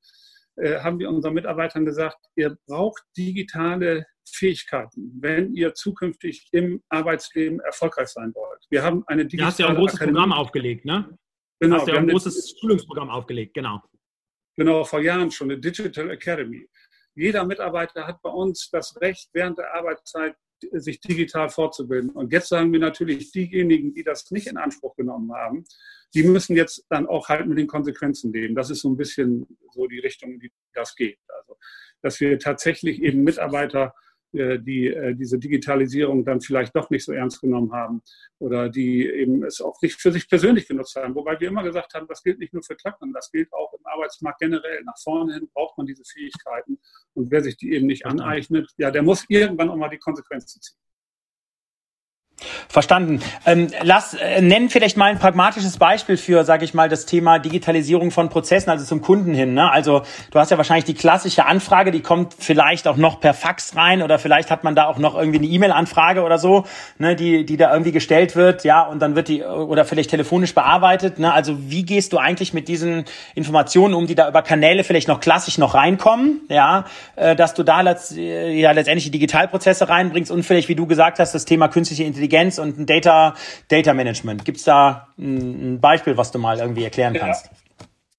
äh, 0.57 0.81
haben 0.81 0.99
wir 0.99 1.09
unseren 1.09 1.35
Mitarbeitern 1.35 1.85
gesagt, 1.85 2.19
ihr 2.35 2.57
braucht 2.67 3.03
digitale 3.17 4.07
Fähigkeiten, 4.29 5.13
wenn 5.21 5.55
ihr 5.55 5.75
zukünftig 5.75 6.49
im 6.53 6.83
Arbeitsleben 6.89 7.61
erfolgreich 7.61 8.09
sein 8.09 8.33
wollt. 8.35 8.65
Wir 8.71 8.83
haben 8.83 9.05
eine 9.07 9.27
digitale. 9.27 9.43
Du 9.43 9.47
hast 9.47 9.59
ja 9.59 9.69
ein 9.69 9.77
großes 9.77 9.97
Akademie. 9.97 10.15
Programm 10.15 10.33
aufgelegt, 10.33 10.85
ne? 10.85 11.19
Genau. 11.61 11.77
Du 11.77 11.81
hast 11.83 11.89
ja 11.89 11.95
ein 11.95 12.09
großes 12.09 12.55
Schulungsprogramm 12.61 13.11
aufgelegt, 13.11 13.55
genau. 13.55 13.81
Genau, 14.57 14.85
vor 14.85 15.01
Jahren 15.01 15.31
schon, 15.31 15.51
eine 15.51 15.61
Digital 15.61 16.11
Academy. 16.11 16.69
Jeder 17.15 17.45
Mitarbeiter 17.45 18.07
hat 18.07 18.21
bei 18.23 18.31
uns 18.31 18.71
das 18.71 19.01
Recht, 19.01 19.29
während 19.33 19.59
der 19.59 19.75
Arbeitszeit 19.75 20.35
sich 20.73 21.01
digital 21.01 21.49
fortzubilden. 21.49 22.11
Und 22.11 22.33
jetzt 22.33 22.49
sagen 22.49 22.73
wir 22.73 22.81
natürlich, 22.81 23.33
diejenigen, 23.33 23.95
die 23.95 24.05
das 24.05 24.31
nicht 24.31 24.47
in 24.47 24.57
Anspruch 24.57 24.95
genommen 24.97 25.33
haben, 25.33 25.65
die 26.15 26.23
müssen 26.23 26.57
jetzt 26.57 26.85
dann 26.89 27.07
auch 27.07 27.29
halt 27.29 27.47
mit 27.47 27.59
den 27.59 27.67
Konsequenzen 27.67 28.33
leben. 28.33 28.55
Das 28.55 28.71
ist 28.71 28.83
so 28.83 28.91
ein 28.91 28.97
bisschen 28.97 29.47
so 29.73 29.87
die 29.87 29.99
Richtung, 29.99 30.39
die 30.39 30.53
das 30.75 30.95
geht. 30.95 31.19
Also, 31.41 31.57
dass 32.03 32.21
wir 32.21 32.39
tatsächlich 32.39 33.03
eben 33.03 33.25
Mitarbeiter 33.25 33.87
äh, 33.87 33.91
die 34.33 34.89
äh, 34.89 35.15
diese 35.15 35.39
Digitalisierung 35.39 36.25
dann 36.25 36.41
vielleicht 36.41 36.75
doch 36.75 36.91
nicht 36.91 37.05
so 37.05 37.13
ernst 37.13 37.41
genommen 37.41 37.73
haben 37.73 38.03
oder 38.39 38.69
die 38.69 39.07
eben 39.07 39.45
es 39.45 39.61
auch 39.61 39.81
nicht 39.83 40.01
für 40.01 40.13
sich 40.13 40.29
persönlich 40.29 40.67
genutzt 40.67 40.97
haben. 40.97 41.15
Wobei 41.15 41.39
wir 41.39 41.49
immer 41.49 41.63
gesagt 41.63 41.95
haben, 41.95 42.07
das 42.09 42.23
gilt 42.23 42.39
nicht 42.39 42.53
nur 42.53 42.63
für 42.63 42.77
Klappen, 42.77 43.13
das 43.13 43.31
gilt 43.31 43.53
auch 43.53 43.73
im 43.73 43.85
Arbeitsmarkt 43.85 44.41
generell. 44.41 44.83
Nach 44.85 44.99
vorne 45.03 45.35
hin 45.35 45.49
braucht 45.53 45.77
man 45.77 45.87
diese 45.87 46.05
Fähigkeiten 46.05 46.79
und 47.15 47.31
wer 47.31 47.43
sich 47.43 47.57
die 47.57 47.73
eben 47.73 47.87
nicht 47.87 48.07
aneignet, 48.07 48.71
ja, 48.77 48.91
der 48.91 49.03
muss 49.03 49.25
irgendwann 49.29 49.71
auch 49.71 49.77
mal 49.77 49.89
die 49.89 49.99
Konsequenzen 49.99 50.61
ziehen. 50.61 50.79
Verstanden. 52.69 53.21
Ähm, 53.47 53.69
lass 53.83 54.15
äh, 54.15 54.41
nennen 54.41 54.71
vielleicht 54.71 54.97
mal 54.97 55.07
ein 55.07 55.19
pragmatisches 55.19 55.77
Beispiel 55.79 56.17
für, 56.17 56.45
sage 56.45 56.65
ich 56.65 56.75
mal, 56.75 56.89
das 56.89 57.07
Thema 57.07 57.39
Digitalisierung 57.39 58.11
von 58.11 58.29
Prozessen, 58.29 58.71
also 58.71 58.85
zum 58.85 59.03
Kunden 59.03 59.35
hin. 59.35 59.55
Ne? 59.55 59.71
Also 59.71 60.03
du 60.31 60.39
hast 60.39 60.51
ja 60.51 60.57
wahrscheinlich 60.57 60.85
die 60.85 60.95
klassische 60.95 61.47
Anfrage, 61.47 61.91
die 61.91 62.01
kommt 62.01 62.35
vielleicht 62.39 62.89
auch 62.89 62.97
noch 62.97 63.21
per 63.21 63.35
Fax 63.35 63.77
rein 63.77 64.03
oder 64.03 64.19
vielleicht 64.19 64.51
hat 64.51 64.65
man 64.65 64.75
da 64.75 64.87
auch 64.87 64.99
noch 64.99 65.15
irgendwie 65.15 65.39
eine 65.39 65.47
E-Mail-Anfrage 65.47 66.23
oder 66.23 66.39
so, 66.39 66.65
ne, 66.99 67.17
die 67.17 67.45
die 67.45 67.57
da 67.57 67.73
irgendwie 67.73 67.93
gestellt 67.93 68.37
wird, 68.37 68.65
ja, 68.65 68.83
und 68.83 69.01
dann 69.01 69.15
wird 69.15 69.29
die 69.29 69.43
oder 69.43 69.85
vielleicht 69.85 70.11
telefonisch 70.11 70.55
bearbeitet. 70.55 71.19
Ne? 71.19 71.33
Also 71.33 71.57
wie 71.71 71.85
gehst 71.85 72.13
du 72.13 72.19
eigentlich 72.19 72.53
mit 72.53 72.69
diesen 72.69 73.05
Informationen 73.35 73.95
um, 73.95 74.07
die 74.07 74.15
da 74.15 74.29
über 74.29 74.43
Kanäle 74.43 74.85
vielleicht 74.85 75.09
noch 75.09 75.21
klassisch 75.21 75.59
noch 75.59 75.75
reinkommen, 75.75 76.41
ja, 76.49 76.85
äh, 77.17 77.37
dass 77.37 77.55
du 77.55 77.63
da 77.63 77.81
letzt, 77.81 78.17
äh, 78.17 78.53
ja 78.53 78.73
letztendlich 78.73 79.05
die 79.05 79.11
Digitalprozesse 79.11 79.89
reinbringst 79.89 80.31
und 80.31 80.43
vielleicht, 80.43 80.69
wie 80.69 80.75
du 80.75 80.87
gesagt 80.87 81.19
hast, 81.19 81.35
das 81.35 81.45
Thema 81.45 81.69
künstliche 81.69 82.05
Intelligenz 82.05 82.32
Intelligenz 82.33 82.59
und 82.59 82.79
ein 82.79 82.87
Data, 82.87 83.35
Data 83.69 83.93
Management. 83.93 84.45
Gibt 84.45 84.59
es 84.59 84.65
da 84.65 85.09
ein, 85.19 85.81
Beispiel, 85.81 86.17
was 86.17 86.31
du 86.31 86.39
mal 86.39 86.59
irgendwie 86.59 86.85
erklären 86.85 87.15
kannst? 87.15 87.51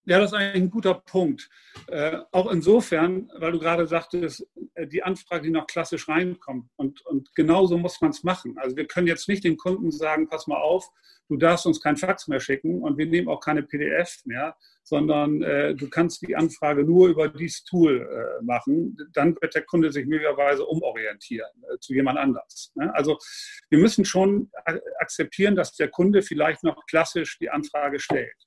Ja, 0.06 0.20
das 0.20 0.32
ist 0.32 0.38
eigentlich 0.38 0.64
ein 0.64 0.70
guter 0.70 0.94
Punkt. 0.94 1.50
Äh, 1.94 2.24
auch 2.32 2.52
insofern, 2.52 3.32
weil 3.38 3.52
du 3.52 3.60
gerade 3.60 3.86
sagtest, 3.86 4.48
äh, 4.74 4.88
die 4.88 5.04
Anfrage, 5.04 5.44
die 5.44 5.52
noch 5.52 5.68
klassisch 5.68 6.10
reinkommt. 6.10 6.72
Und, 6.76 7.06
und 7.06 7.36
genauso 7.36 7.78
muss 7.78 8.02
man 8.02 8.10
es 8.10 8.24
machen. 8.24 8.58
Also 8.58 8.76
wir 8.76 8.88
können 8.88 9.06
jetzt 9.06 9.30
nicht 9.30 9.44
den 9.44 9.58
Kunden 9.58 9.92
sagen, 9.92 10.28
pass 10.28 10.48
mal 10.48 10.60
auf, 10.60 10.90
du 11.30 11.38
darfst 11.38 11.68
uns 11.68 11.80
kein 11.80 11.96
Fax 11.96 12.28
mehr 12.28 12.40
schicken 12.40 12.82
und 12.82 12.98
wir 12.98 13.06
nehmen 13.06 13.28
auch 13.28 13.40
keine 13.40 13.62
PDF 13.62 14.24
mehr, 14.26 14.56
sondern 14.82 15.44
äh, 15.44 15.76
du 15.76 15.88
kannst 15.88 16.28
die 16.28 16.36
Anfrage 16.36 16.84
nur 16.84 17.10
über 17.10 17.28
dieses 17.30 17.64
Tool 17.64 18.02
äh, 18.02 18.44
machen. 18.44 18.98
Dann 19.14 19.36
wird 19.40 19.54
der 19.54 19.64
Kunde 19.64 19.92
sich 19.92 20.08
möglicherweise 20.08 20.66
umorientieren 20.66 21.52
äh, 21.72 21.78
zu 21.78 21.94
jemand 21.94 22.18
anders. 22.18 22.72
Ne? 22.74 22.92
Also 22.96 23.20
wir 23.70 23.78
müssen 23.78 24.04
schon 24.04 24.50
akzeptieren, 24.98 25.56
dass 25.56 25.76
der 25.76 25.90
Kunde 25.90 26.24
vielleicht 26.24 26.64
noch 26.64 26.88
klassisch 26.88 27.38
die 27.38 27.52
Anfrage 27.52 28.00
stellt. 28.00 28.43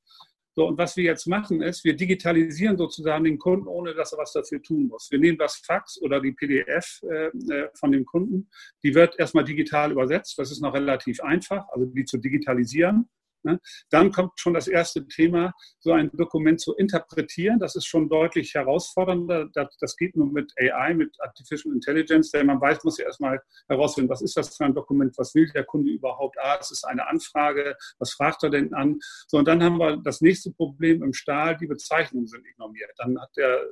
So, 0.59 0.67
und 0.67 0.79
was 0.79 0.97
wir 0.97 1.05
jetzt 1.05 1.27
machen, 1.27 1.61
ist, 1.61 1.85
wir 1.85 1.95
digitalisieren 1.95 2.79
sozusagen 2.79 3.25
den 3.25 3.39
Kunden, 3.39 3.67
ohne 3.67 3.95
dass 3.95 4.13
er 4.13 4.19
was 4.19 4.33
dafür 4.33 4.63
tun 4.63 4.87
muss. 4.87 5.11
Wir 5.11 5.19
nehmen 5.19 5.37
das 5.37 5.57
Fax 5.57 6.01
oder 6.01 6.19
die 6.19 6.33
PDF 6.33 7.03
äh, 7.03 7.27
äh, 7.27 7.69
von 7.75 7.93
dem 7.93 8.07
Kunden, 8.07 8.49
die 8.83 8.95
wird 8.95 9.19
erstmal 9.19 9.45
digital 9.45 9.93
übersetzt. 9.93 10.39
Das 10.39 10.51
ist 10.51 10.63
noch 10.63 10.73
relativ 10.73 11.21
einfach, 11.21 11.69
also 11.69 11.85
die 11.85 12.07
zu 12.07 12.17
digitalisieren. 12.17 13.07
Ne? 13.47 13.61
Dann 13.91 14.11
kommt 14.11 14.39
schon 14.41 14.55
das 14.55 14.67
erste 14.67 15.07
Thema, 15.07 15.55
so 15.79 15.93
ein 15.93 16.11
Dokument 16.13 16.61
zu 16.61 16.75
interpretieren. 16.75 17.61
Das 17.61 17.77
ist 17.77 17.87
schon 17.87 18.09
deutlich 18.09 18.55
herausfordernder. 18.55 19.49
Das 19.81 19.97
geht 19.97 20.17
nur 20.17 20.27
mit 20.27 20.53
AI, 20.59 20.95
mit 20.95 21.17
Artificial 21.21 21.73
Intelligence, 21.73 22.33
denn 22.33 22.47
man 22.47 22.61
weiß, 22.61 22.83
muss 22.83 22.99
ja 22.99 23.05
erstmal 23.07 23.41
herausfinden, 23.69 24.11
was 24.11 24.21
ist 24.21 24.37
das 24.37 24.57
für 24.57 24.65
ein 24.65 24.75
Dokument, 24.75 25.17
was 25.17 25.35
will 25.35 25.49
der 25.55 25.65
Kunde 25.65 25.91
überhaupt? 25.91 26.37
Ah, 26.41 26.59
es 26.61 26.73
ist 26.73 26.85
eine 26.85 27.07
Anfrage, 27.09 27.77
was 27.99 28.13
fragt 28.13 28.43
er 28.43 28.51
denn 28.51 28.75
an? 28.75 28.99
So, 29.29 29.39
und 29.39 29.47
dann 29.47 29.63
haben 29.63 29.79
wir 29.79 29.97
das 29.99 30.21
nächste 30.21 30.51
Problem 30.51 31.03
im 31.05 31.13
Stahl, 31.13 31.57
die 31.57 31.69
Bezeichnungen 31.69 32.27
sind 32.27 32.45
ignoriert. 32.45 32.91
Dann 32.99 33.19
hat 33.21 33.31
der 33.37 33.65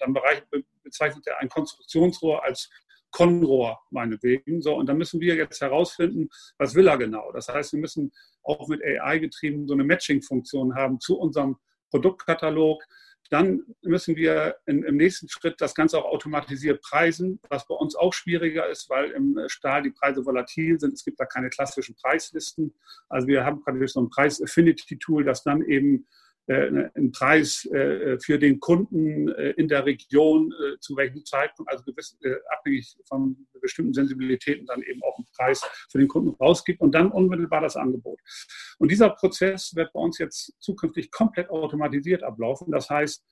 dann 0.00 0.16
bezeichnet 0.82 1.26
er 1.26 1.38
ein 1.40 1.50
Konstruktionsrohr 1.50 2.42
als 2.42 2.70
Konrohr 3.10 3.80
meinetwegen. 3.90 4.62
So, 4.62 4.74
und 4.74 4.86
da 4.86 4.94
müssen 4.94 5.20
wir 5.20 5.34
jetzt 5.34 5.60
herausfinden, 5.60 6.28
was 6.58 6.74
will 6.74 6.88
er 6.88 6.98
genau. 6.98 7.32
Das 7.32 7.48
heißt, 7.48 7.72
wir 7.72 7.80
müssen 7.80 8.12
auch 8.42 8.68
mit 8.68 8.82
AI 8.84 9.18
getrieben 9.18 9.66
so 9.66 9.74
eine 9.74 9.84
Matching-Funktion 9.84 10.74
haben 10.74 11.00
zu 11.00 11.18
unserem 11.18 11.56
Produktkatalog. 11.90 12.82
Dann 13.30 13.62
müssen 13.82 14.16
wir 14.16 14.56
in, 14.66 14.82
im 14.82 14.96
nächsten 14.96 15.28
Schritt 15.28 15.60
das 15.60 15.74
Ganze 15.74 15.98
auch 15.98 16.04
automatisiert 16.04 16.82
preisen, 16.82 17.40
was 17.48 17.66
bei 17.66 17.74
uns 17.74 17.94
auch 17.94 18.12
schwieriger 18.12 18.68
ist, 18.68 18.90
weil 18.90 19.10
im 19.10 19.38
Stahl 19.46 19.82
die 19.82 19.90
Preise 19.90 20.26
volatil 20.26 20.80
sind. 20.80 20.94
Es 20.94 21.04
gibt 21.04 21.20
da 21.20 21.26
keine 21.26 21.48
klassischen 21.48 21.94
Preislisten. 21.94 22.74
Also 23.08 23.28
wir 23.28 23.44
haben 23.44 23.62
praktisch 23.62 23.92
so 23.92 24.00
ein 24.00 24.10
Preis-Affinity-Tool, 24.10 25.24
das 25.24 25.44
dann 25.44 25.62
eben 25.62 26.06
einen 26.54 27.12
Preis 27.12 27.64
äh, 27.66 28.18
für 28.18 28.38
den 28.38 28.60
Kunden 28.60 29.28
äh, 29.28 29.50
in 29.50 29.68
der 29.68 29.86
Region 29.86 30.52
zu 30.80 30.96
welchem 30.96 31.24
Zeitpunkt, 31.24 31.70
also 31.70 31.84
gewiss, 31.84 32.18
abhängig 32.50 32.96
von 33.06 33.36
bestimmten 33.60 33.94
Sensibilitäten, 33.94 34.66
dann 34.66 34.82
eben 34.82 35.02
auch 35.02 35.16
einen 35.18 35.26
Preis 35.36 35.62
für 35.90 35.98
den 35.98 36.08
Kunden 36.08 36.30
rausgibt 36.30 36.80
und 36.80 36.94
dann 36.94 37.10
unmittelbar 37.10 37.60
das 37.60 37.76
Angebot. 37.76 38.18
Und 38.78 38.90
dieser 38.90 39.10
Prozess 39.10 39.74
wird 39.74 39.92
bei 39.92 40.00
uns 40.00 40.18
jetzt 40.18 40.54
zukünftig 40.60 41.10
komplett 41.10 41.50
automatisiert 41.50 42.22
ablaufen. 42.22 42.72
Das 42.72 42.90
heißt, 42.90 43.24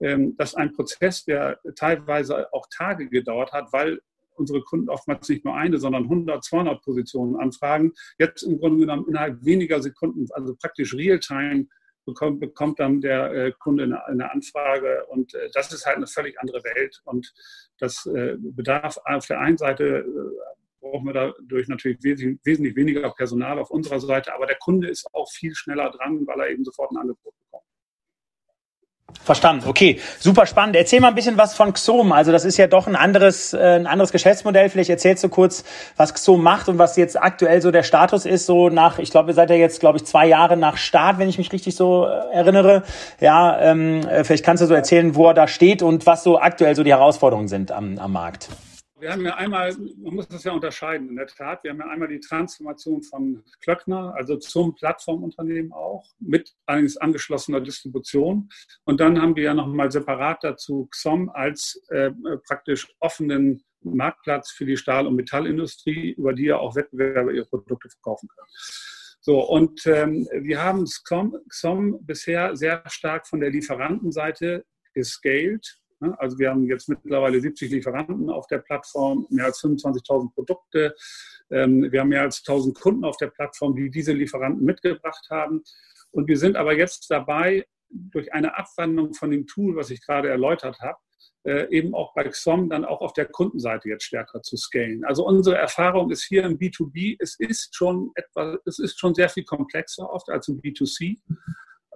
ähm, 0.00 0.36
dass 0.36 0.54
ein 0.54 0.72
Prozess, 0.72 1.24
der 1.24 1.60
teilweise 1.76 2.52
auch 2.52 2.66
Tage 2.74 3.08
gedauert 3.08 3.52
hat, 3.52 3.72
weil 3.72 4.00
unsere 4.36 4.62
Kunden 4.62 4.88
oftmals 4.88 5.28
nicht 5.28 5.44
nur 5.44 5.54
eine, 5.54 5.78
sondern 5.78 6.04
100, 6.04 6.42
200 6.42 6.82
Positionen 6.82 7.36
anfragen, 7.36 7.92
jetzt 8.18 8.42
im 8.42 8.58
Grunde 8.58 8.80
genommen 8.80 9.06
innerhalb 9.08 9.44
weniger 9.44 9.80
Sekunden, 9.80 10.26
also 10.32 10.56
praktisch 10.56 10.94
real-time 10.94 11.66
bekommt, 12.04 12.40
bekommt 12.40 12.80
dann 12.80 13.00
der 13.00 13.32
äh, 13.32 13.52
Kunde 13.52 13.84
eine, 13.84 14.06
eine, 14.06 14.30
Anfrage 14.30 15.04
und 15.06 15.34
äh, 15.34 15.50
das 15.52 15.72
ist 15.72 15.86
halt 15.86 15.96
eine 15.96 16.06
völlig 16.06 16.38
andere 16.40 16.62
Welt 16.64 17.00
und 17.04 17.32
das 17.78 18.06
äh, 18.06 18.36
bedarf 18.38 18.98
auf 19.04 19.26
der 19.26 19.40
einen 19.40 19.58
Seite 19.58 20.04
brauchen 20.80 21.06
wir 21.06 21.14
dadurch 21.14 21.66
natürlich 21.66 21.98
wesentlich 22.02 22.76
weniger 22.76 23.10
Personal 23.10 23.58
auf 23.58 23.70
unserer 23.70 24.00
Seite, 24.00 24.34
aber 24.34 24.46
der 24.46 24.56
Kunde 24.56 24.88
ist 24.88 25.06
auch 25.14 25.30
viel 25.32 25.54
schneller 25.54 25.90
dran, 25.90 26.26
weil 26.26 26.40
er 26.40 26.50
eben 26.50 26.64
sofort 26.64 26.92
ein 26.92 26.98
Angebot 26.98 27.34
bekommt. 27.44 27.63
Verstanden. 29.22 29.66
Okay, 29.66 30.00
super 30.18 30.44
spannend. 30.44 30.76
Erzähl 30.76 31.00
mal 31.00 31.08
ein 31.08 31.14
bisschen 31.14 31.38
was 31.38 31.54
von 31.54 31.72
Xom. 31.72 32.12
Also 32.12 32.30
das 32.30 32.44
ist 32.44 32.58
ja 32.58 32.66
doch 32.66 32.86
ein 32.86 32.94
anderes, 32.94 33.54
äh, 33.54 33.58
ein 33.58 33.86
anderes 33.86 34.12
Geschäftsmodell. 34.12 34.68
Vielleicht 34.68 34.90
erzählst 34.90 35.24
du 35.24 35.30
kurz, 35.30 35.64
was 35.96 36.12
Xom 36.12 36.42
macht 36.42 36.68
und 36.68 36.78
was 36.78 36.96
jetzt 36.96 37.20
aktuell 37.20 37.62
so 37.62 37.70
der 37.70 37.84
Status 37.84 38.26
ist. 38.26 38.44
So 38.44 38.68
nach, 38.68 38.98
ich 38.98 39.10
glaube, 39.10 39.30
ihr 39.30 39.34
seid 39.34 39.48
ja 39.48 39.56
jetzt, 39.56 39.80
glaube 39.80 39.96
ich, 39.96 40.04
zwei 40.04 40.26
Jahre 40.26 40.58
nach 40.58 40.76
Start, 40.76 41.18
wenn 41.18 41.28
ich 41.28 41.38
mich 41.38 41.52
richtig 41.52 41.74
so 41.74 42.06
äh, 42.06 42.34
erinnere. 42.34 42.82
Ja, 43.18 43.58
ähm, 43.60 44.06
äh, 44.06 44.24
vielleicht 44.24 44.44
kannst 44.44 44.62
du 44.62 44.66
so 44.66 44.74
erzählen, 44.74 45.14
wo 45.14 45.28
er 45.28 45.34
da 45.34 45.48
steht 45.48 45.82
und 45.82 46.04
was 46.04 46.22
so 46.22 46.38
aktuell 46.38 46.76
so 46.76 46.82
die 46.82 46.92
Herausforderungen 46.92 47.48
sind 47.48 47.72
am, 47.72 47.98
am 47.98 48.12
Markt. 48.12 48.48
Wir 49.04 49.12
haben 49.12 49.26
ja 49.26 49.34
einmal, 49.34 49.76
man 49.98 50.14
muss 50.14 50.28
das 50.28 50.44
ja 50.44 50.52
unterscheiden, 50.52 51.10
in 51.10 51.16
der 51.16 51.26
Tat, 51.26 51.62
wir 51.62 51.72
haben 51.72 51.80
ja 51.80 51.88
einmal 51.88 52.08
die 52.08 52.20
Transformation 52.20 53.02
von 53.02 53.44
Klöckner, 53.60 54.14
also 54.16 54.38
zum 54.38 54.74
Plattformunternehmen 54.74 55.74
auch, 55.74 56.06
mit 56.20 56.54
allerdings 56.64 56.96
angeschlossener 56.96 57.60
Distribution. 57.60 58.48
Und 58.84 59.00
dann 59.00 59.20
haben 59.20 59.36
wir 59.36 59.42
ja 59.42 59.52
nochmal 59.52 59.92
separat 59.92 60.42
dazu 60.42 60.88
XOM 60.90 61.28
als 61.28 61.84
äh, 61.90 62.12
praktisch 62.48 62.90
offenen 62.98 63.62
Marktplatz 63.82 64.52
für 64.52 64.64
die 64.64 64.78
Stahl- 64.78 65.06
und 65.06 65.16
Metallindustrie, 65.16 66.12
über 66.12 66.32
die 66.32 66.46
ja 66.46 66.56
auch 66.56 66.74
Wettbewerber 66.74 67.30
ihre 67.30 67.44
Produkte 67.44 67.90
verkaufen 67.90 68.26
können. 68.34 68.48
So, 69.20 69.38
und 69.46 69.86
ähm, 69.86 70.26
wir 70.32 70.62
haben 70.62 70.86
XOM, 70.86 71.36
XOM 71.50 71.98
bisher 72.06 72.56
sehr 72.56 72.82
stark 72.86 73.26
von 73.26 73.40
der 73.40 73.50
Lieferantenseite 73.50 74.64
gescaled? 74.94 75.83
Also 76.12 76.38
wir 76.38 76.50
haben 76.50 76.66
jetzt 76.66 76.88
mittlerweile 76.88 77.40
70 77.40 77.70
Lieferanten 77.70 78.30
auf 78.30 78.46
der 78.46 78.58
Plattform, 78.58 79.26
mehr 79.30 79.46
als 79.46 79.62
25.000 79.62 80.32
Produkte. 80.34 80.94
Ähm, 81.50 81.90
wir 81.90 82.00
haben 82.00 82.08
mehr 82.08 82.22
als 82.22 82.44
1.000 82.44 82.78
Kunden 82.78 83.04
auf 83.04 83.16
der 83.16 83.28
Plattform, 83.28 83.74
die 83.74 83.90
diese 83.90 84.12
Lieferanten 84.12 84.64
mitgebracht 84.64 85.26
haben. 85.30 85.62
Und 86.10 86.28
wir 86.28 86.38
sind 86.38 86.56
aber 86.56 86.76
jetzt 86.76 87.10
dabei, 87.10 87.66
durch 87.88 88.32
eine 88.32 88.56
Abwandlung 88.56 89.14
von 89.14 89.30
dem 89.30 89.46
Tool, 89.46 89.76
was 89.76 89.90
ich 89.90 90.04
gerade 90.04 90.28
erläutert 90.28 90.80
habe, 90.80 90.98
äh, 91.44 91.68
eben 91.70 91.94
auch 91.94 92.14
bei 92.14 92.24
XOM 92.24 92.70
dann 92.70 92.84
auch 92.84 93.00
auf 93.00 93.12
der 93.12 93.26
Kundenseite 93.26 93.88
jetzt 93.88 94.04
stärker 94.04 94.42
zu 94.42 94.56
scalen. 94.56 95.04
Also 95.04 95.26
unsere 95.26 95.56
Erfahrung 95.56 96.10
ist 96.10 96.24
hier 96.24 96.44
im 96.44 96.58
B2B, 96.58 97.16
es 97.18 97.38
ist 97.38 97.74
schon 97.74 98.10
etwas, 98.14 98.58
es 98.64 98.78
ist 98.78 98.98
schon 98.98 99.14
sehr 99.14 99.28
viel 99.28 99.44
komplexer 99.44 100.10
oft 100.10 100.28
als 100.30 100.48
im 100.48 100.60
B2C. 100.60 101.18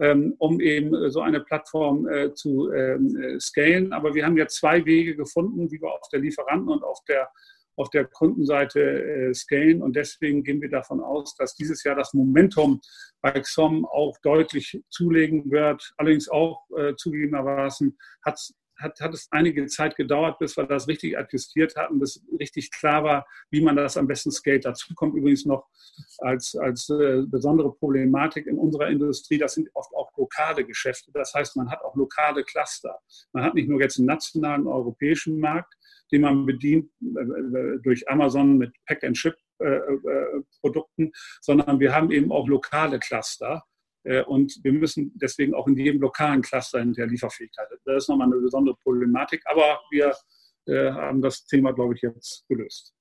Ähm, 0.00 0.35
um 0.38 0.61
eben 0.61 1.11
so 1.11 1.21
eine 1.21 1.40
Plattform 1.40 2.07
äh, 2.09 2.33
zu 2.33 2.71
ähm, 2.73 3.17
äh, 3.17 3.40
scalen. 3.40 3.93
Aber 3.93 4.14
wir 4.14 4.25
haben 4.25 4.37
ja 4.37 4.47
zwei 4.47 4.85
Wege 4.85 5.17
gefunden, 5.17 5.71
wie 5.73 5.81
wir 5.81 5.90
auf 5.90 6.09
der 6.12 6.21
Lieferanten- 6.21 6.69
und 6.69 6.85
auf 6.85 7.02
der, 7.09 7.28
auf 7.75 7.90
der 7.90 8.05
Kundenseite 8.05 8.81
äh, 8.81 9.35
scalen. 9.35 9.83
Und 9.83 9.97
deswegen 9.97 10.45
gehen 10.45 10.61
wir 10.61 10.71
davon 10.71 11.00
aus, 11.00 11.35
dass 11.35 11.57
dieses 11.57 11.83
Jahr 11.83 11.97
das 11.97 12.14
Momentum 12.14 12.81
bei 13.21 13.33
XOM 13.33 13.85
auch 13.87 14.17
deutlich 14.23 14.81
zulegen 14.88 15.50
wird. 15.50 15.93
Allerdings 15.97 16.28
auch 16.28 16.64
äh, 16.76 16.95
zugegebenermaßen 16.95 17.99
hat 18.25 18.38
hat, 18.78 19.00
hat 19.00 19.14
es 19.14 19.28
einige 19.30 19.66
Zeit 19.66 19.97
gedauert, 19.97 20.38
bis 20.38 20.56
wir 20.56 20.64
das 20.64 20.88
richtig 20.88 21.18
adjustiert 21.18 21.76
hatten, 21.76 21.99
bis 21.99 22.25
richtig 22.38 22.70
klar 22.70 23.04
war, 23.04 23.26
wie 23.50 23.61
man 23.61 23.76
das 23.76 23.97
am 23.97 24.06
besten 24.06 24.30
scaled. 24.30 24.64
Dazu 24.64 24.94
kommt 24.94 25.14
übrigens 25.14 25.44
noch 25.44 25.66
als, 26.18 26.54
als 26.56 26.88
äh, 26.88 27.23
besondere 27.26 27.73
Problematik 27.73 28.47
in 28.47 28.58
unserer 28.58 28.88
Industrie, 28.88 29.38
das 29.38 29.54
sind 29.54 29.68
oft 29.75 29.92
auch 29.94 30.11
lokale 30.16 30.64
Geschäfte. 30.64 31.11
Das 31.12 31.35
heißt, 31.35 31.56
man 31.56 31.70
hat 31.70 31.82
auch 31.82 31.97
lokale 31.97 32.44
Cluster. 32.44 32.99
Man 33.32 33.44
hat 33.44 33.54
nicht 33.54 33.68
nur 33.68 33.80
jetzt 33.80 33.99
einen 33.99 34.06
nationalen 34.06 34.66
europäischen 34.66 35.38
Markt, 35.38 35.75
den 36.12 36.23
man 36.23 36.47
bedient 36.47 36.90
äh, 37.02 37.20
äh 37.20 37.78
durch 37.82 38.08
Amazon 38.08 38.58
mit 38.58 38.73
Pack-and-Ship 38.87 39.37
äh, 39.61 39.64
äh, 39.64 41.11
sondern 41.40 41.80
wir 41.80 41.94
haben 41.94 42.11
eben 42.12 42.30
auch 42.30 42.47
lokale 42.47 42.99
Cluster. 43.00 43.64
Äh, 44.09 44.23
und 44.23 44.59
wir 44.62 44.73
müssen 44.73 45.12
deswegen 45.17 45.55
auch 45.55 45.67
in 45.67 45.77
jedem 45.77 46.00
lokalen 46.00 46.41
Cluster 46.41 46.79
in 46.81 46.95
der 46.95 47.07
Lieferfähigkeit. 47.07 47.69
Das 47.85 48.05
ist 48.05 48.09
nochmal 48.09 48.33
eine 48.33 48.41
besondere 48.41 48.75
Problematik, 48.77 49.43
aber 49.45 49.81
wir 49.91 50.15
äh, 50.67 50.91
haben 50.93 51.21
das 51.21 51.45
Thema, 51.45 51.73
glaube 51.73 51.95
ich, 51.95 52.00
jetzt 52.00 52.47
gelöst. 52.49 52.95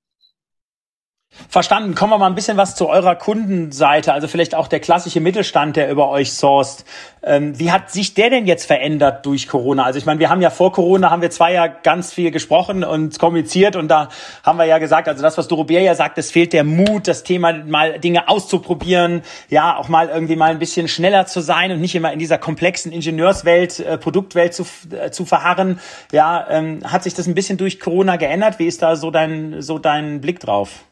Verstanden. 1.50 1.96
Kommen 1.96 2.12
wir 2.12 2.18
mal 2.18 2.28
ein 2.28 2.36
bisschen 2.36 2.58
was 2.58 2.76
zu 2.76 2.90
eurer 2.90 3.16
Kundenseite, 3.16 4.14
also 4.14 4.28
vielleicht 4.28 4.54
auch 4.56 4.68
der 4.68 4.80
klassische 4.80 5.20
Mittelstand, 5.20 5.76
der 5.76 5.90
über 5.90 6.10
euch 6.10 6.34
sourced. 6.34 6.84
Ähm, 7.24 7.58
wie 7.60 7.72
hat 7.72 7.92
sich 7.92 8.14
der 8.14 8.30
denn 8.30 8.46
jetzt 8.48 8.66
verändert 8.66 9.26
durch 9.26 9.48
Corona? 9.48 9.84
Also 9.84 9.98
ich 9.98 10.06
meine, 10.06 10.20
wir 10.20 10.30
haben 10.30 10.42
ja 10.42 10.50
vor 10.50 10.72
Corona, 10.72 11.10
haben 11.10 11.22
wir 11.22 11.30
zwei 11.30 11.54
ja 11.54 11.68
ganz 11.68 12.14
viel 12.14 12.32
gesprochen 12.32 12.84
und 12.84 13.18
kommuniziert 13.20 13.76
und 13.76 13.88
da 13.88 14.10
haben 14.44 14.58
wir 14.58 14.66
ja 14.66 14.78
gesagt, 14.78 15.08
also 15.08 15.22
das, 15.22 15.38
was 15.38 15.48
Dorobert 15.48 15.84
ja 15.84 15.96
sagt, 15.96 16.18
es 16.18 16.32
fehlt 16.32 16.54
der 16.54 16.64
Mut, 16.64 17.08
das 17.08 17.24
Thema 17.24 17.54
mal 17.54 18.00
Dinge 18.00 18.28
auszuprobieren, 18.28 19.22
ja, 19.50 19.78
auch 19.78 19.90
mal 19.90 20.10
irgendwie 20.10 20.36
mal 20.36 20.52
ein 20.52 20.60
bisschen 20.60 20.88
schneller 20.88 21.26
zu 21.26 21.42
sein 21.42 21.72
und 21.72 21.82
nicht 21.82 21.96
immer 21.96 22.14
in 22.14 22.20
dieser 22.20 22.38
komplexen 22.38 22.92
Ingenieurswelt, 22.92 23.80
äh, 23.80 23.98
Produktwelt 23.98 24.54
zu, 24.54 24.66
äh, 24.92 25.12
zu 25.12 25.26
verharren. 25.26 25.80
Ja, 26.12 26.46
ähm, 26.50 26.80
hat 26.84 27.04
sich 27.04 27.14
das 27.14 27.28
ein 27.28 27.36
bisschen 27.36 27.58
durch 27.58 27.80
Corona 27.80 28.16
geändert? 28.18 28.60
Wie 28.60 28.68
ist 28.68 28.82
da 28.82 28.96
so 28.96 29.12
dein, 29.12 29.62
so 29.62 29.80
dein 29.80 30.22
Blick 30.22 30.40
drauf? 30.40 30.86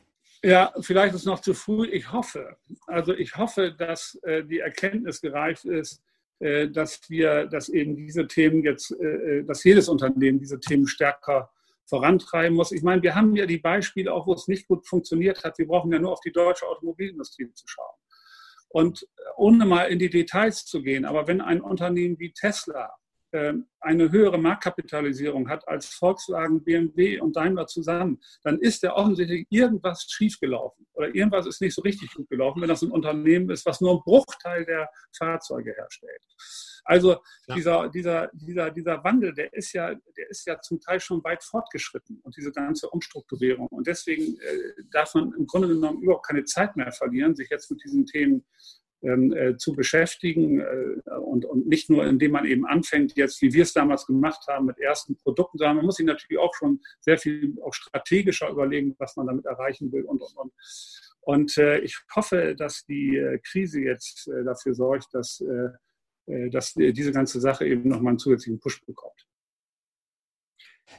Ja, 0.45 0.71
vielleicht 0.79 1.15
ist 1.15 1.21
es 1.21 1.25
noch 1.25 1.39
zu 1.39 1.55
früh. 1.55 1.87
Ich 1.87 2.11
hoffe, 2.11 2.55
also 2.85 3.15
ich 3.15 3.35
hoffe, 3.35 3.71
dass 3.75 4.13
äh, 4.21 4.43
die 4.43 4.59
Erkenntnis 4.59 5.19
gereift 5.19 5.65
ist, 5.65 6.03
äh, 6.37 6.67
dass 6.69 7.09
wir, 7.09 7.47
dass 7.47 7.67
eben 7.67 7.95
diese 7.95 8.27
Themen 8.27 8.61
jetzt, 8.61 8.91
äh, 8.91 9.39
äh, 9.39 9.43
dass 9.43 9.63
jedes 9.63 9.89
Unternehmen 9.89 10.37
diese 10.37 10.59
Themen 10.59 10.85
stärker 10.85 11.49
vorantreiben 11.85 12.55
muss. 12.55 12.71
Ich 12.71 12.83
meine, 12.83 13.01
wir 13.01 13.15
haben 13.15 13.35
ja 13.35 13.47
die 13.47 13.57
Beispiele 13.57 14.13
auch, 14.13 14.27
wo 14.27 14.35
es 14.35 14.47
nicht 14.47 14.67
gut 14.67 14.85
funktioniert 14.85 15.43
hat. 15.43 15.57
Wir 15.57 15.65
brauchen 15.65 15.91
ja 15.91 15.97
nur 15.97 16.11
auf 16.11 16.21
die 16.21 16.31
deutsche 16.31 16.67
Automobilindustrie 16.67 17.51
zu 17.51 17.67
schauen. 17.67 17.95
Und 18.69 19.07
ohne 19.37 19.65
mal 19.65 19.85
in 19.85 19.97
die 19.97 20.11
Details 20.11 20.63
zu 20.67 20.83
gehen, 20.83 21.05
aber 21.05 21.25
wenn 21.27 21.41
ein 21.41 21.61
Unternehmen 21.61 22.19
wie 22.19 22.33
Tesla 22.33 22.91
eine 23.79 24.11
höhere 24.11 24.37
Marktkapitalisierung 24.37 25.49
hat 25.49 25.67
als 25.67 25.87
Volkswagen, 25.87 26.63
BMW 26.63 27.19
und 27.19 27.35
Daimler 27.35 27.67
zusammen, 27.67 28.19
dann 28.43 28.59
ist 28.59 28.83
ja 28.83 28.95
offensichtlich 28.95 29.45
irgendwas 29.49 30.05
schiefgelaufen 30.09 30.87
oder 30.93 31.13
irgendwas 31.13 31.45
ist 31.45 31.61
nicht 31.61 31.75
so 31.75 31.81
richtig 31.81 32.13
gut 32.13 32.29
gelaufen, 32.29 32.61
wenn 32.61 32.69
das 32.69 32.81
ein 32.81 32.91
Unternehmen 32.91 33.49
ist, 33.49 33.65
was 33.65 33.81
nur 33.81 33.91
einen 33.91 34.03
Bruchteil 34.03 34.65
der 34.65 34.89
Fahrzeuge 35.17 35.73
herstellt. 35.73 36.21
Also 36.85 37.17
ja. 37.47 37.55
dieser, 37.55 37.89
dieser, 37.89 38.29
dieser, 38.33 38.71
dieser 38.71 39.03
Wandel, 39.03 39.33
der 39.33 39.51
ist, 39.53 39.73
ja, 39.73 39.93
der 39.93 40.29
ist 40.29 40.45
ja 40.45 40.61
zum 40.61 40.79
Teil 40.79 40.99
schon 40.99 41.23
weit 41.23 41.43
fortgeschritten 41.43 42.19
und 42.21 42.37
diese 42.37 42.51
ganze 42.51 42.89
Umstrukturierung. 42.89 43.67
Und 43.67 43.87
deswegen 43.87 44.39
äh, 44.39 44.83
darf 44.91 45.15
man 45.15 45.33
im 45.33 45.47
Grunde 45.47 45.67
genommen 45.67 46.01
überhaupt 46.01 46.27
keine 46.27 46.45
Zeit 46.45 46.75
mehr 46.75 46.91
verlieren, 46.91 47.35
sich 47.35 47.49
jetzt 47.49 47.71
mit 47.71 47.83
diesen 47.83 48.05
Themen 48.05 48.35
ähm, 48.35 48.43
äh, 49.01 49.55
zu 49.57 49.73
beschäftigen 49.73 50.61
äh, 50.61 51.11
und, 51.17 51.45
und 51.45 51.67
nicht 51.67 51.89
nur, 51.89 52.05
indem 52.05 52.31
man 52.31 52.45
eben 52.45 52.65
anfängt, 52.65 53.15
jetzt, 53.15 53.41
wie 53.41 53.53
wir 53.53 53.63
es 53.63 53.73
damals 53.73 54.05
gemacht 54.07 54.47
haben, 54.47 54.65
mit 54.65 54.79
ersten 54.79 55.15
Produkten, 55.15 55.57
sondern 55.57 55.77
man 55.77 55.85
muss 55.85 55.97
sich 55.97 56.05
natürlich 56.05 56.39
auch 56.39 56.53
schon 56.55 56.81
sehr 57.01 57.17
viel 57.17 57.55
auch 57.63 57.73
strategischer 57.73 58.49
überlegen, 58.49 58.95
was 58.97 59.15
man 59.15 59.27
damit 59.27 59.45
erreichen 59.45 59.91
will 59.91 60.03
und, 60.03 60.21
und, 60.21 60.37
und. 60.37 60.53
Und 61.21 61.57
äh, 61.57 61.79
ich 61.79 61.97
hoffe, 62.15 62.55
dass 62.55 62.85
die 62.85 63.17
äh, 63.17 63.39
Krise 63.39 63.81
jetzt 63.81 64.29
dafür 64.45 64.73
sorgt, 64.73 65.13
dass, 65.13 65.43
dass 66.27 66.73
diese 66.73 67.11
ganze 67.11 67.39
Sache 67.39 67.67
eben 67.67 67.87
nochmal 67.87 68.11
einen 68.11 68.19
zusätzlichen 68.19 68.59
Push 68.59 68.83
bekommt. 68.85 69.27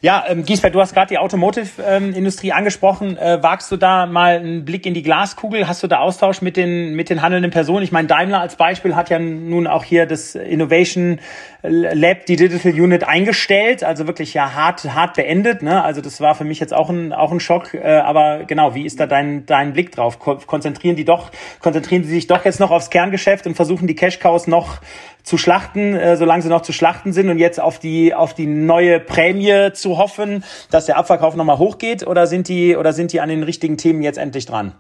Ja, 0.03 0.25
ähm, 0.29 0.45
Giesbert, 0.45 0.75
du 0.75 0.81
hast 0.81 0.93
gerade 0.93 1.09
die 1.09 1.19
Automotive-Industrie 1.19 2.49
ähm, 2.49 2.55
angesprochen. 2.55 3.17
Äh, 3.17 3.43
wagst 3.43 3.73
du 3.73 3.77
da 3.77 4.05
mal 4.05 4.37
einen 4.37 4.65
Blick 4.67 4.85
in 4.85 4.93
die 4.93 5.03
Glaskugel? 5.03 5.67
Hast 5.67 5.83
du 5.83 5.87
da 5.87 5.99
Austausch 5.99 6.43
mit 6.43 6.57
den, 6.59 6.95
mit 6.95 7.09
den 7.09 7.23
handelnden 7.23 7.51
Personen? 7.51 7.83
Ich 7.83 7.93
meine, 7.93 8.07
Daimler 8.07 8.41
als 8.41 8.57
Beispiel 8.57 8.95
hat 8.95 9.09
ja 9.09 9.19
nun 9.19 9.67
auch 9.67 9.85
hier 9.85 10.05
das 10.05 10.35
Innovation 10.35 11.19
Lab, 11.63 12.27
die 12.27 12.37
Digital 12.37 12.73
Unit 12.73 13.05
eingestellt, 13.05 13.83
also 13.83 14.07
wirklich 14.07 14.35
ja 14.35 14.53
hart, 14.53 14.85
hart 14.95 15.15
beendet. 15.15 15.63
Ne? 15.63 15.83
Also 15.83 16.03
das 16.03 16.21
war 16.21 16.35
für 16.35 16.45
mich 16.45 16.61
jetzt 16.61 16.75
auch 16.75 16.91
ein, 16.91 17.13
auch 17.13 17.33
ein 17.33 17.41
Schock. 17.41 17.73
Äh, 17.73 17.97
aber 17.97 18.45
genau, 18.45 18.75
wie 18.75 18.85
ist 18.85 19.01
da 19.01 19.07
dein, 19.07 19.47
dein 19.47 19.73
Blick 19.73 19.93
drauf? 19.93 20.19
Konzentrieren 20.19 20.97
die 20.97 21.07
doch, 21.07 21.33
konzentrieren 21.61 22.05
sie 22.05 22.11
sich 22.11 22.27
doch 22.27 22.45
jetzt 22.45 22.61
noch 22.61 22.71
aufs 22.71 22.91
Kerngeschäft 22.91 23.47
und 23.47 23.55
versuchen 23.55 23.87
die 23.87 23.95
Cash-Cows 23.95 24.47
noch 24.47 24.81
zu 25.27 25.39
schlachten, 25.39 25.95
äh, 25.95 26.17
solange 26.17 26.43
sie 26.43 26.49
noch 26.49 26.63
zu 26.63 26.73
schlachten 26.73 27.13
sind 27.13 27.29
und 27.29 27.39
jetzt 27.39 27.61
auf 27.61 27.81
die, 27.81 28.15
auf 28.15 28.33
die 28.33 28.47
neue 28.47 29.01
Prämie 29.01 29.73
zu 29.73 29.99
hoffen, 29.99 30.45
dass 30.71 30.87
der 30.87 30.97
Abverkauf 30.97 31.35
nochmal 31.35 31.59
hochgeht 31.59 32.07
oder 32.07 32.29
sind 32.29 32.49
die, 32.49 32.77
oder 32.77 32.93
sind 32.93 33.13
die 33.13 33.21
an 33.21 33.29
den 33.29 33.43
richtigen 33.43 33.77
Themen 33.77 34.03
jetzt 34.03 34.19
endlich 34.19 34.47
dran? 34.47 34.73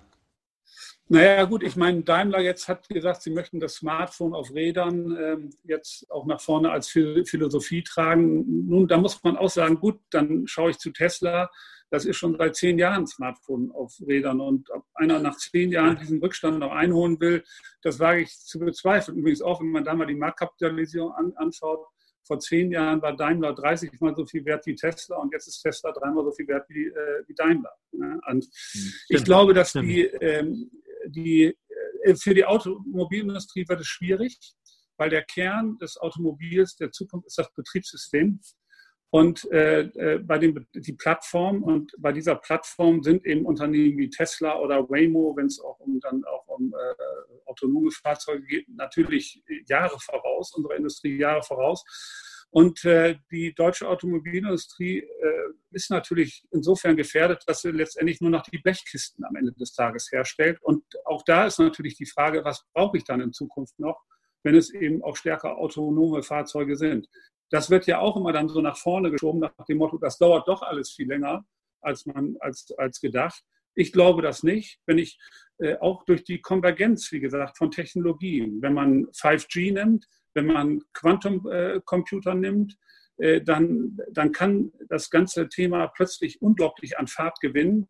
Naja, 1.08 1.44
gut, 1.44 1.62
ich 1.62 1.76
meine, 1.76 2.02
Daimler 2.02 2.40
jetzt 2.40 2.68
hat 2.68 2.88
gesagt, 2.88 3.22
sie 3.22 3.30
möchten 3.30 3.60
das 3.60 3.74
Smartphone 3.74 4.34
auf 4.34 4.52
Rädern 4.54 5.16
ähm, 5.20 5.50
jetzt 5.64 6.08
auch 6.10 6.26
nach 6.26 6.40
vorne 6.40 6.70
als 6.70 6.88
Philosophie 6.88 7.82
tragen. 7.82 8.66
Nun, 8.68 8.88
da 8.88 8.98
muss 8.98 9.22
man 9.22 9.36
auch 9.36 9.50
sagen, 9.50 9.78
gut, 9.80 10.00
dann 10.10 10.46
schaue 10.46 10.70
ich 10.70 10.78
zu 10.78 10.90
Tesla 10.90 11.50
das 11.90 12.05
ist 12.05 12.16
schon 12.16 12.37
seit 12.37 12.57
zehn 12.57 12.78
Jahren 12.78 13.07
Smartphone 13.07 13.71
auf 13.71 13.95
Rädern. 14.07 14.40
Und 14.40 14.71
ob 14.71 14.85
einer 14.95 15.19
nach 15.19 15.37
zehn 15.37 15.71
Jahren 15.71 15.97
diesen 15.97 16.21
Rückstand 16.21 16.59
noch 16.59 16.73
einholen 16.73 17.20
will, 17.20 17.44
das 17.83 18.01
wage 18.01 18.22
ich 18.22 18.31
zu 18.31 18.59
bezweifeln. 18.59 19.18
Übrigens 19.18 19.42
auch, 19.42 19.61
wenn 19.61 19.70
man 19.70 19.85
da 19.85 19.94
mal 19.94 20.07
die 20.07 20.14
Marktkapitalisierung 20.14 21.12
an, 21.12 21.33
anschaut. 21.37 21.87
Vor 22.25 22.40
zehn 22.40 22.72
Jahren 22.72 23.01
war 23.03 23.16
Daimler 23.16 23.55
30 23.55 24.01
mal 24.01 24.16
so 24.16 24.27
viel 24.27 24.44
wert 24.44 24.66
wie 24.66 24.75
Tesla 24.75 25.16
und 25.18 25.33
jetzt 25.33 25.46
ist 25.46 25.62
Tesla 25.62 25.92
dreimal 25.92 26.25
so 26.25 26.33
viel 26.33 26.49
wert 26.49 26.68
wie, 26.68 26.87
äh, 26.87 27.22
wie 27.29 27.35
Daimler. 27.35 27.70
Ne? 27.92 28.20
Und 28.27 28.44
hm, 28.44 28.92
ich 29.09 29.25
glaube, 29.25 29.55
dass 29.55 29.72
die, 29.75 30.03
ähm, 30.20 30.68
die, 31.07 31.57
äh, 32.03 32.14
für 32.16 32.35
die 32.35 32.44
Automobilindustrie 32.44 33.68
wird 33.68 33.81
es 33.81 33.87
schwierig, 33.87 34.37
weil 34.96 35.11
der 35.11 35.22
Kern 35.22 35.79
des 35.79 35.99
Automobils 35.99 36.75
der 36.75 36.90
Zukunft 36.90 37.29
ist 37.29 37.38
das 37.38 37.53
Betriebssystem. 37.55 38.40
Und 39.16 39.50
äh, 39.50 39.81
äh, 39.81 40.18
bei 40.18 40.37
den, 40.37 40.66
die 40.74 40.92
Plattform 40.92 41.62
und 41.62 41.90
bei 41.96 42.12
dieser 42.12 42.37
Plattform 42.37 43.02
sind 43.02 43.24
eben 43.24 43.46
Unternehmen 43.46 43.96
wie 43.96 44.11
Tesla 44.11 44.59
oder 44.59 44.90
Waymo, 44.90 45.35
wenn 45.35 45.46
es 45.46 45.59
auch 45.59 45.81
um 45.81 45.98
dann 46.00 46.22
auch 46.24 46.46
um 46.48 46.74
äh, 46.74 47.48
autonome 47.48 47.90
Fahrzeuge 47.92 48.44
geht, 48.44 48.68
natürlich 48.68 49.42
Jahre 49.68 49.98
voraus, 50.00 50.52
unsere 50.55 50.76
Industrie 50.76 51.16
Jahre 51.16 51.42
voraus. 51.42 51.83
Und 52.50 52.85
äh, 52.85 53.16
die 53.31 53.55
deutsche 53.55 53.88
Automobilindustrie 53.88 54.98
äh, 54.98 55.48
ist 55.70 55.90
natürlich 55.90 56.44
insofern 56.50 56.94
gefährdet, 56.94 57.42
dass 57.46 57.62
sie 57.62 57.70
letztendlich 57.70 58.20
nur 58.20 58.29
noch 58.29 58.42
die 58.42 58.59
Blechkisten 58.59 59.24
am 59.24 59.35
Ende 59.37 59.52
des 59.52 59.72
Tages 59.72 60.12
herstellt. 60.12 60.59
Und 60.61 60.85
auch 61.07 61.22
da 61.24 61.46
ist 61.46 61.59
natürlich 61.59 61.96
die 61.96 62.05
Frage, 62.05 62.44
was 62.44 62.66
brauche 62.74 62.98
ich 62.98 63.05
dann 63.05 63.22
in 63.22 63.33
Zukunft 63.33 63.79
noch, 63.79 63.98
wenn 64.42 64.55
es 64.55 64.74
eben 64.74 65.02
auch 65.02 65.16
stärker 65.16 65.57
autonome 65.57 66.22
Fahrzeuge 66.22 66.76
sind. 66.76 67.09
Das 67.50 67.70
wird 67.70 67.87
ja 67.87 67.98
auch 68.00 68.16
immer 68.16 68.32
dann 68.32 68.48
so 68.48 68.61
nach 68.61 68.76
vorne 68.76 69.11
geschoben, 69.11 69.40
nach 69.40 69.66
dem 69.68 69.78
Motto, 69.78 69.98
das 69.98 70.18
dauert 70.18 70.48
doch 70.48 70.62
alles 70.62 70.92
viel 70.92 71.09
länger, 71.09 71.44
als 71.80 72.06
man 72.06 72.37
als, 72.40 72.72
als 72.76 73.00
gedacht. 73.00 73.42
Ich 73.74 73.92
glaube 73.92 74.22
das 74.22 74.42
nicht, 74.42 74.80
wenn 74.87 74.98
ich 74.98 75.18
äh, 75.59 75.76
auch 75.76 76.04
durch 76.04 76.24
die 76.24 76.40
Konvergenz, 76.40 77.12
wie 77.12 77.20
gesagt, 77.20 77.59
von 77.59 77.70
Technologien, 77.70 78.61
wenn 78.62 78.72
man 78.72 79.06
5G 79.09 79.72
nimmt, 79.74 80.06
wenn 80.35 80.46
man 80.46 80.82
Quantum 80.92 81.46
äh, 81.50 81.80
Computer 81.85 82.35
nimmt, 82.35 82.76
äh, 83.18 83.40
dann, 83.40 83.98
dann 84.11 84.32
kann 84.32 84.72
das 84.88 85.11
ganze 85.11 85.48
Thema 85.48 85.88
plötzlich 85.88 86.42
unglaublich 86.42 86.98
an 86.98 87.06
Fahrt 87.06 87.40
gewinnen. 87.40 87.87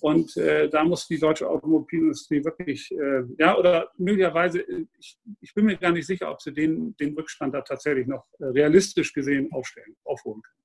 Und 0.00 0.36
äh, 0.36 0.68
da 0.68 0.84
muss 0.84 1.06
die 1.06 1.18
deutsche 1.18 1.48
Automobilindustrie 1.48 2.44
wirklich, 2.44 2.90
äh, 2.92 3.22
ja, 3.38 3.56
oder 3.56 3.90
möglicherweise, 3.96 4.60
ich, 4.98 5.18
ich, 5.40 5.54
bin 5.54 5.66
mir 5.66 5.76
gar 5.76 5.92
nicht 5.92 6.06
sicher, 6.06 6.30
ob 6.30 6.40
sie 6.42 6.52
den, 6.52 6.94
den 6.96 7.14
Rückstand 7.14 7.54
da 7.54 7.62
tatsächlich 7.62 8.06
noch 8.06 8.26
äh, 8.38 8.44
realistisch 8.46 9.12
gesehen 9.12 9.50
aufstellen, 9.52 9.96
aufholen 10.04 10.42
können. 10.42 10.60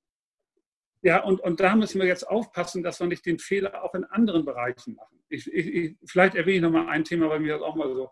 Ja, 1.02 1.22
und, 1.22 1.40
und 1.40 1.60
da 1.60 1.76
müssen 1.76 2.00
wir 2.00 2.06
jetzt 2.06 2.28
aufpassen, 2.28 2.82
dass 2.82 3.00
wir 3.00 3.06
nicht 3.06 3.24
den 3.24 3.38
Fehler 3.38 3.84
auch 3.84 3.94
in 3.94 4.04
anderen 4.04 4.44
Bereichen 4.44 4.94
machen. 4.96 5.22
Ich, 5.28 5.50
ich, 5.52 5.96
vielleicht 6.04 6.34
erwähne 6.34 6.56
ich 6.56 6.62
nochmal 6.62 6.88
ein 6.88 7.04
Thema, 7.04 7.28
weil 7.28 7.40
mir 7.40 7.54
das 7.54 7.62
auch 7.62 7.76
mal 7.76 7.88
so 7.94 8.10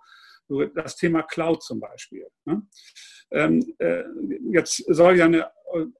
das 0.74 0.96
Thema 0.96 1.22
Cloud 1.22 1.62
zum 1.62 1.80
Beispiel. 1.80 2.26
Ne? 2.44 2.62
Ähm, 3.30 3.74
äh, 3.78 4.04
jetzt 4.50 4.84
soll 4.88 5.16
ja 5.16 5.24
eine 5.24 5.50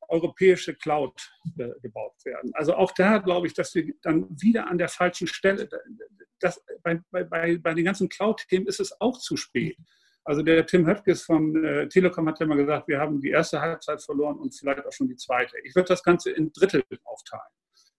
europäische 0.09 0.75
Cloud 0.75 1.21
äh, 1.59 1.71
gebaut 1.81 2.15
werden. 2.25 2.53
Also 2.55 2.75
auch 2.75 2.93
da 2.93 3.19
glaube 3.19 3.47
ich, 3.47 3.55
dass 3.55 3.75
wir 3.75 3.93
dann 4.03 4.29
wieder 4.41 4.69
an 4.69 4.79
der 4.79 4.89
falschen 4.89 5.27
Stelle, 5.27 5.69
das, 6.39 6.63
bei, 6.83 7.01
bei, 7.11 7.57
bei 7.59 7.75
den 7.75 7.85
ganzen 7.85 8.09
Cloud-Themen 8.09 8.67
ist 8.67 8.81
es 8.81 9.01
auch 9.01 9.19
zu 9.19 9.37
spät. 9.37 9.77
Also 10.25 10.43
der 10.43 10.65
Tim 10.67 10.87
Höttges 10.87 11.23
von 11.23 11.65
äh, 11.65 11.89
Telekom 11.89 12.27
hat 12.29 12.41
ja 12.41 12.47
mal 12.47 12.57
gesagt, 12.57 12.89
wir 12.89 12.99
haben 12.99 13.21
die 13.21 13.31
erste 13.31 13.61
Halbzeit 13.61 14.03
verloren 14.03 14.39
und 14.39 14.55
vielleicht 14.55 14.87
auch 14.87 14.93
schon 14.93 15.09
die 15.09 15.17
zweite. 15.17 15.57
Ich 15.65 15.75
würde 15.75 15.89
das 15.89 16.03
Ganze 16.03 16.31
in 16.31 16.51
Drittel 16.53 16.83
aufteilen. 17.05 17.43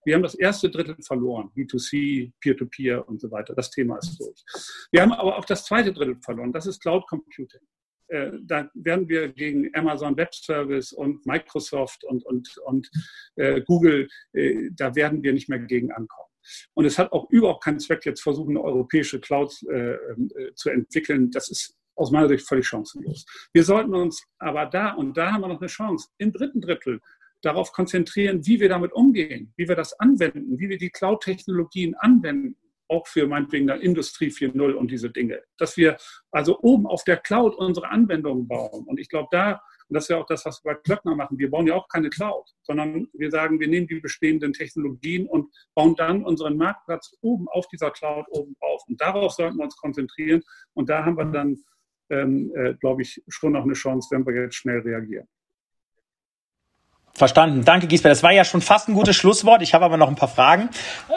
Wir 0.06 0.16
haben 0.16 0.24
das 0.24 0.36
erste 0.36 0.70
Drittel 0.70 0.96
verloren, 1.02 1.52
B2C, 1.56 2.32
Peer-to-Peer 2.40 3.00
-Peer 3.00 3.06
und 3.06 3.20
so 3.20 3.32
weiter. 3.32 3.56
Das 3.56 3.72
Thema 3.72 3.98
ist 3.98 4.18
durch. 4.20 4.44
Wir 4.92 5.02
haben 5.02 5.12
aber 5.12 5.38
auch 5.38 5.46
das 5.46 5.66
zweite 5.66 5.92
Drittel 5.92 6.18
verloren, 6.24 6.54
das 6.54 6.68
ist 6.68 6.82
Cloud 6.82 7.08
Computing. 7.08 7.62
Äh, 8.08 8.32
da 8.44 8.70
werden 8.76 9.10
wir 9.10 9.30
gegen 9.30 9.74
Amazon 9.76 10.16
Web 10.16 10.34
Service 10.34 10.94
und 10.94 11.26
Microsoft 11.26 12.04
und, 12.04 12.24
und, 12.26 12.56
und 12.66 12.90
äh, 13.36 13.62
Google, 13.62 14.08
äh, 14.34 14.70
da 14.72 14.94
werden 14.96 15.24
wir 15.24 15.34
nicht 15.34 15.50
mehr 15.50 15.60
gegen 15.60 15.92
ankommen. 15.92 16.30
Und 16.76 16.86
es 16.86 17.00
hat 17.00 17.12
auch 17.12 17.30
überhaupt 17.32 17.64
keinen 17.64 17.80
Zweck, 17.80 18.06
jetzt 18.06 18.22
versuchen, 18.22 18.52
eine 18.52 18.64
europäische 18.64 19.20
Cloud 19.20 19.52
äh, 19.70 19.94
äh, 19.94 20.54
zu 20.54 20.70
entwickeln. 20.70 21.32
Das 21.32 21.50
ist 21.50 21.76
aus 21.96 22.12
meiner 22.12 22.28
Sicht 22.28 22.48
völlig 22.48 22.68
chancenlos. 22.68 23.26
Wir 23.54 23.64
sollten 23.64 23.96
uns 23.96 24.24
aber 24.38 24.66
da, 24.68 24.92
und 24.92 25.18
da 25.18 25.32
haben 25.32 25.42
wir 25.42 25.48
noch 25.48 25.62
eine 25.62 25.68
Chance, 25.68 26.10
im 26.18 26.32
dritten 26.32 26.62
Drittel 26.62 27.02
darauf 27.42 27.72
konzentrieren, 27.72 28.46
wie 28.46 28.60
wir 28.60 28.70
damit 28.70 28.94
umgehen, 28.94 29.54
wie 29.56 29.68
wir 29.68 29.76
das 29.76 30.00
anwenden, 30.00 30.60
wie 30.60 30.70
wir 30.70 30.78
die 30.78 30.90
Cloud-Technologien 30.90 31.96
anwenden 31.96 32.58
auch 32.88 33.08
für 33.08 33.28
meinetwegen 33.28 33.68
der 33.68 33.82
Industrie 33.82 34.28
4.0 34.28 34.74
und 34.74 34.92
diese 34.92 35.10
Dinge. 35.10 35.42
Dass 35.58 35.78
wir 35.78 35.98
also 36.32 36.60
oben 36.60 36.86
auf 36.86 37.04
der 37.04 37.18
Cloud 37.18 37.56
unsere 37.56 37.90
Anwendungen 37.90 38.48
bauen. 38.48 38.86
Und 38.86 39.00
ich 39.00 39.10
glaube, 39.10 39.28
da, 39.32 39.54
und 39.88 39.96
das 39.96 40.06
ist 40.06 40.10
ja 40.10 40.18
auch 40.18 40.26
das, 40.26 40.46
was 40.46 40.64
wir 40.64 40.74
bei 40.74 40.80
Klöckner 40.82 41.16
machen, 41.16 41.38
wir 41.38 41.50
bauen 41.50 41.68
ja 41.68 41.76
auch 41.76 41.88
keine 41.88 42.10
Cloud, 42.10 42.48
sondern 42.64 43.08
wir 43.14 43.32
sagen, 43.32 43.60
wir 43.60 43.68
nehmen 43.68 43.88
die 43.88 44.00
bestehenden 44.00 44.54
Technologien 44.54 45.28
und 45.28 45.54
bauen 45.76 45.96
dann 45.96 46.24
unseren 46.24 46.58
Marktplatz 46.58 47.16
oben 47.22 47.48
auf 47.50 47.68
dieser 47.68 47.92
Cloud 47.92 48.26
oben 48.30 48.56
drauf. 48.60 48.84
Und 48.88 49.00
darauf 49.02 49.34
sollten 49.34 49.58
wir 49.58 49.64
uns 49.64 49.78
konzentrieren. 49.78 50.44
Und 50.74 50.90
da 50.90 51.06
haben 51.06 51.18
wir 51.18 51.26
dann, 51.26 51.58
ähm, 52.10 52.52
äh, 52.56 52.76
glaube 52.76 53.02
ich, 53.02 53.24
schon 53.28 53.54
noch 53.54 53.64
eine 53.64 53.74
Chance, 53.74 54.10
wenn 54.12 54.26
wir 54.26 54.44
jetzt 54.44 54.56
schnell 54.56 54.80
reagieren. 54.80 55.28
Verstanden. 57.18 57.64
Danke, 57.64 57.88
Giesbert. 57.88 58.12
Das 58.12 58.24
war 58.24 58.34
ja 58.34 58.44
schon 58.44 58.60
fast 58.60 58.90
ein 58.90 58.94
gutes 58.94 59.16
Schlusswort. 59.16 59.62
Ich 59.62 59.74
habe 59.74 59.86
aber 59.86 59.96
noch 59.96 60.10
ein 60.10 60.16
paar 60.16 60.28
Fragen. 60.28 60.68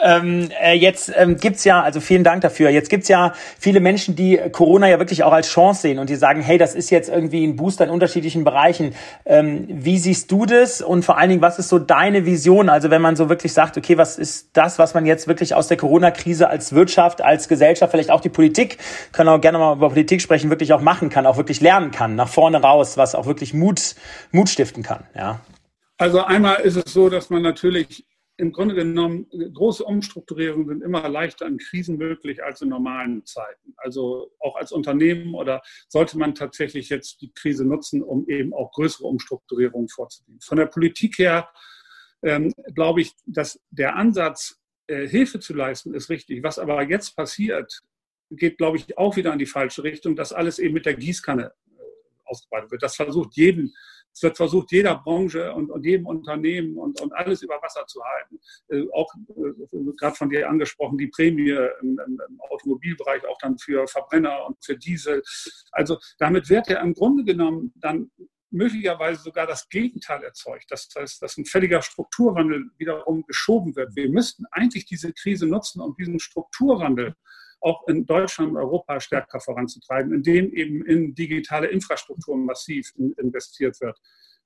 Ähm, 0.01 0.49
äh, 0.63 0.73
jetzt 0.73 1.11
ähm, 1.13 1.35
gibt's 1.35 1.65
ja, 1.65 1.83
also 1.83 1.99
vielen 1.99 2.23
Dank 2.23 2.39
dafür. 2.39 2.69
Jetzt 2.69 2.89
gibt's 2.89 3.09
ja 3.09 3.33
viele 3.59 3.81
Menschen, 3.81 4.15
die 4.15 4.39
Corona 4.53 4.87
ja 4.87 4.97
wirklich 4.97 5.23
auch 5.23 5.33
als 5.33 5.49
Chance 5.49 5.81
sehen 5.81 5.99
und 5.99 6.09
die 6.09 6.15
sagen, 6.15 6.41
hey, 6.41 6.57
das 6.57 6.73
ist 6.73 6.89
jetzt 6.89 7.09
irgendwie 7.09 7.45
ein 7.45 7.57
Booster 7.57 7.83
in 7.83 7.89
unterschiedlichen 7.89 8.45
Bereichen. 8.45 8.95
Ähm, 9.25 9.65
wie 9.67 9.97
siehst 9.97 10.31
du 10.31 10.45
das? 10.45 10.81
Und 10.81 11.03
vor 11.03 11.17
allen 11.17 11.31
Dingen, 11.31 11.41
was 11.41 11.59
ist 11.59 11.67
so 11.67 11.79
deine 11.79 12.25
Vision? 12.25 12.69
Also 12.69 12.89
wenn 12.91 13.01
man 13.01 13.17
so 13.17 13.27
wirklich 13.27 13.51
sagt, 13.51 13.77
okay, 13.77 13.97
was 13.97 14.17
ist 14.17 14.51
das, 14.53 14.79
was 14.79 14.93
man 14.93 15.05
jetzt 15.05 15.27
wirklich 15.27 15.53
aus 15.53 15.67
der 15.67 15.75
Corona-Krise 15.75 16.47
als 16.47 16.71
Wirtschaft, 16.71 17.21
als 17.21 17.49
Gesellschaft, 17.49 17.91
vielleicht 17.91 18.11
auch 18.11 18.21
die 18.21 18.29
Politik, 18.29 18.77
können 19.11 19.27
auch 19.27 19.41
gerne 19.41 19.57
mal 19.57 19.75
über 19.75 19.89
Politik 19.89 20.21
sprechen, 20.21 20.49
wirklich 20.49 20.71
auch 20.71 20.79
machen 20.79 21.09
kann, 21.09 21.25
auch 21.25 21.35
wirklich 21.35 21.59
lernen 21.59 21.91
kann, 21.91 22.15
nach 22.15 22.29
vorne 22.29 22.61
raus, 22.61 22.95
was 22.95 23.15
auch 23.15 23.25
wirklich 23.25 23.53
Mut, 23.53 23.95
Mut 24.31 24.47
stiften 24.47 24.81
kann, 24.81 25.03
ja. 25.13 25.41
Also 25.99 26.21
einmal 26.23 26.61
ist 26.61 26.77
es 26.77 26.93
so, 26.93 27.09
dass 27.09 27.29
man 27.29 27.41
natürlich 27.41 28.07
im 28.37 28.53
Grunde 28.53 28.73
genommen, 28.73 29.27
große 29.53 29.83
Umstrukturierungen 29.83 30.65
sind 30.65 30.81
immer 30.81 31.09
leichter 31.09 31.45
in 31.45 31.57
Krisen 31.57 31.97
möglich 31.97 32.41
als 32.41 32.61
in 32.61 32.69
normalen 32.69 33.25
Zeiten. 33.25 33.73
Also 33.75 34.31
auch 34.39 34.55
als 34.55 34.71
Unternehmen 34.71 35.35
oder 35.35 35.61
sollte 35.89 36.17
man 36.17 36.35
tatsächlich 36.35 36.87
jetzt 36.87 37.19
die 37.19 37.33
Krise 37.33 37.65
nutzen, 37.65 38.01
um 38.01 38.25
eben 38.29 38.53
auch 38.53 38.71
größere 38.71 39.05
Umstrukturierungen 39.05 39.89
vorzunehmen. 39.89 40.39
Von 40.39 40.57
der 40.57 40.67
Politik 40.67 41.17
her 41.17 41.49
ähm, 42.23 42.53
glaube 42.73 43.01
ich, 43.01 43.11
dass 43.25 43.59
der 43.69 43.97
Ansatz, 43.97 44.57
äh, 44.87 45.05
Hilfe 45.05 45.41
zu 45.41 45.53
leisten, 45.53 45.93
ist 45.93 46.09
richtig. 46.09 46.43
Was 46.43 46.59
aber 46.59 46.81
jetzt 46.83 47.17
passiert, 47.17 47.81
geht, 48.31 48.57
glaube 48.57 48.77
ich, 48.77 48.97
auch 48.97 49.17
wieder 49.17 49.33
in 49.33 49.39
die 49.39 49.45
falsche 49.45 49.83
Richtung, 49.83 50.15
dass 50.15 50.31
alles 50.31 50.59
eben 50.59 50.75
mit 50.75 50.85
der 50.85 50.93
Gießkanne 50.93 51.47
äh, 51.47 51.81
ausgebreitet 52.23 52.71
wird. 52.71 52.83
Das 52.83 52.95
versucht 52.95 53.35
jeden 53.35 53.73
es 54.13 54.23
wird 54.23 54.37
versucht, 54.37 54.71
jeder 54.71 54.95
Branche 54.95 55.53
und, 55.53 55.69
und 55.69 55.85
jedem 55.85 56.05
Unternehmen 56.05 56.77
und, 56.77 56.99
und, 57.01 57.13
alles 57.13 57.41
über 57.41 57.61
Wasser 57.61 57.85
zu 57.87 58.01
halten. 58.03 58.39
Äh, 58.69 58.85
auch 58.93 59.13
äh, 59.29 59.93
gerade 59.97 60.15
von 60.15 60.29
dir 60.29 60.49
angesprochen, 60.49 60.97
die 60.97 61.07
Prämie 61.07 61.51
im, 61.81 61.99
im, 62.05 62.41
Automobilbereich 62.49 63.25
auch 63.27 63.37
dann 63.39 63.57
für 63.57 63.87
Verbrenner 63.87 64.45
und 64.45 64.57
für 64.63 64.77
Diesel. 64.77 65.21
Also 65.71 65.97
damit 66.17 66.49
wird 66.49 66.67
ja 66.69 66.81
im 66.81 66.93
Grunde 66.93 67.23
genommen 67.23 67.73
dann 67.75 68.11
möglicherweise 68.51 69.21
sogar 69.21 69.45
das 69.45 69.69
Gegenteil 69.69 70.23
erzeugt. 70.23 70.65
Das 70.69 70.89
heißt, 70.95 71.21
dass 71.21 71.37
ein 71.37 71.45
völliger 71.45 71.81
Strukturwandel 71.81 72.69
wiederum 72.77 73.23
geschoben 73.25 73.75
wird. 73.75 73.95
Wir 73.95 74.09
müssten 74.09 74.45
eigentlich 74.51 74.85
diese 74.85 75.13
Krise 75.13 75.45
nutzen, 75.45 75.81
um 75.81 75.95
diesen 75.95 76.19
Strukturwandel 76.19 77.15
auch 77.61 77.87
in 77.87 78.05
Deutschland 78.05 78.51
und 78.51 78.57
Europa 78.57 78.99
stärker 78.99 79.39
voranzutreiben, 79.39 80.13
indem 80.13 80.53
eben 80.53 80.85
in 80.85 81.15
digitale 81.15 81.67
Infrastruktur 81.67 82.37
massiv 82.37 82.93
investiert 82.95 83.79
wird. 83.81 83.99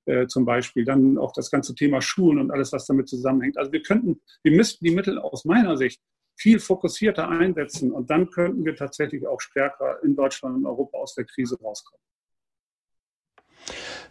Äh, 0.05 0.27
zum 0.27 0.43
Beispiel. 0.43 0.83
Dann 0.83 1.17
auch 1.17 1.31
das 1.31 1.49
ganze 1.49 1.75
Thema 1.75 2.01
Schulen 2.01 2.39
und 2.39 2.51
alles, 2.51 2.73
was 2.73 2.85
damit 2.85 3.07
zusammenhängt. 3.07 3.57
Also 3.57 3.71
wir 3.71 3.81
könnten, 3.81 4.19
wir 4.43 4.51
müssten 4.51 4.83
die 4.83 4.91
Mittel 4.91 5.17
aus 5.17 5.45
meiner 5.45 5.77
Sicht 5.77 6.01
viel 6.35 6.59
fokussierter 6.59 7.29
einsetzen 7.29 7.91
und 7.91 8.09
dann 8.09 8.29
könnten 8.29 8.65
wir 8.65 8.75
tatsächlich 8.75 9.25
auch 9.25 9.39
stärker 9.39 10.03
in 10.03 10.15
Deutschland 10.15 10.57
und 10.57 10.65
Europa 10.65 10.97
aus 10.97 11.15
der 11.15 11.25
Krise 11.25 11.57
rauskommen. 11.61 12.03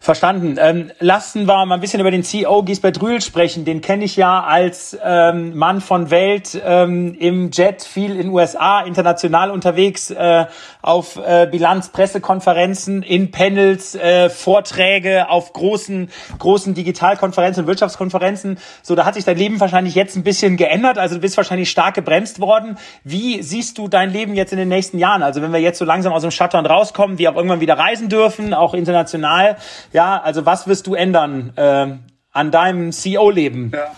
Verstanden. 0.03 0.57
Ähm, 0.59 0.91
lassen 0.99 1.47
wir 1.47 1.65
mal 1.65 1.77
ein 1.77 1.81
bisschen 1.81 2.01
über 2.01 2.11
den 2.11 2.25
CEO 2.25 2.65
Gisbert 2.65 3.01
Rühl 3.01 3.21
sprechen. 3.21 3.65
Den 3.65 3.81
kenne 3.81 4.05
ich 4.05 4.17
ja 4.17 4.43
als 4.43 4.99
ähm, 5.01 5.57
Mann 5.57 5.81
von 5.81 6.11
Welt 6.11 6.61
ähm, 6.67 7.15
im 7.21 7.53
Jet, 7.53 7.85
viel 7.85 8.19
in 8.19 8.31
USA, 8.31 8.81
international 8.81 9.53
unterwegs, 9.53 10.11
äh, 10.11 10.47
auf 10.83 11.21
äh, 11.25 11.47
Bilanz, 11.49 11.91
Pressekonferenzen, 11.91 13.05
in 13.05 13.31
Panels, 13.31 13.95
äh, 13.95 14.29
Vorträge, 14.29 15.31
auf 15.31 15.53
großen, 15.53 16.11
großen 16.37 16.75
Digitalkonferenzen, 16.75 17.69
Wirtschaftskonferenzen. 17.69 18.59
So, 18.83 18.97
da 18.97 19.05
hat 19.05 19.15
sich 19.15 19.25
dein 19.25 19.39
Leben 19.39 19.61
wahrscheinlich 19.61 19.95
jetzt 19.95 20.17
ein 20.17 20.25
bisschen 20.25 20.57
geändert. 20.57 20.99
Also 20.99 21.15
du 21.15 21.21
bist 21.21 21.37
wahrscheinlich 21.37 21.71
stark 21.71 21.95
gebremst 21.95 22.41
worden. 22.41 22.77
Wie 23.05 23.41
siehst 23.45 23.79
du 23.79 23.87
dein 23.87 24.11
Leben 24.11 24.35
jetzt 24.35 24.53
in 24.53 24.59
den 24.59 24.69
nächsten 24.69 24.99
Jahren? 24.99 25.23
Also 25.23 25.43
wenn 25.43 25.53
wir 25.53 25.61
jetzt 25.61 25.79
so 25.79 25.85
langsam 25.85 26.13
aus 26.13 26.23
dem 26.23 26.33
Shutdown 26.33 26.67
rauskommen, 26.67 27.19
wir 27.19 27.31
auch 27.31 27.37
irgendwann 27.37 27.61
wieder 27.61 27.79
reisen 27.79 28.09
dürfen, 28.09 28.53
auch 28.53 28.75
international, 28.75 29.57
ja, 29.93 30.21
also 30.21 30.47
was 30.47 30.67
wirst 30.67 30.87
du 30.87 30.95
ändern 30.95 31.53
äh, 31.57 31.99
an 32.31 32.51
deinem 32.51 32.93
CEO-Leben? 32.93 33.73
Ja. 33.75 33.97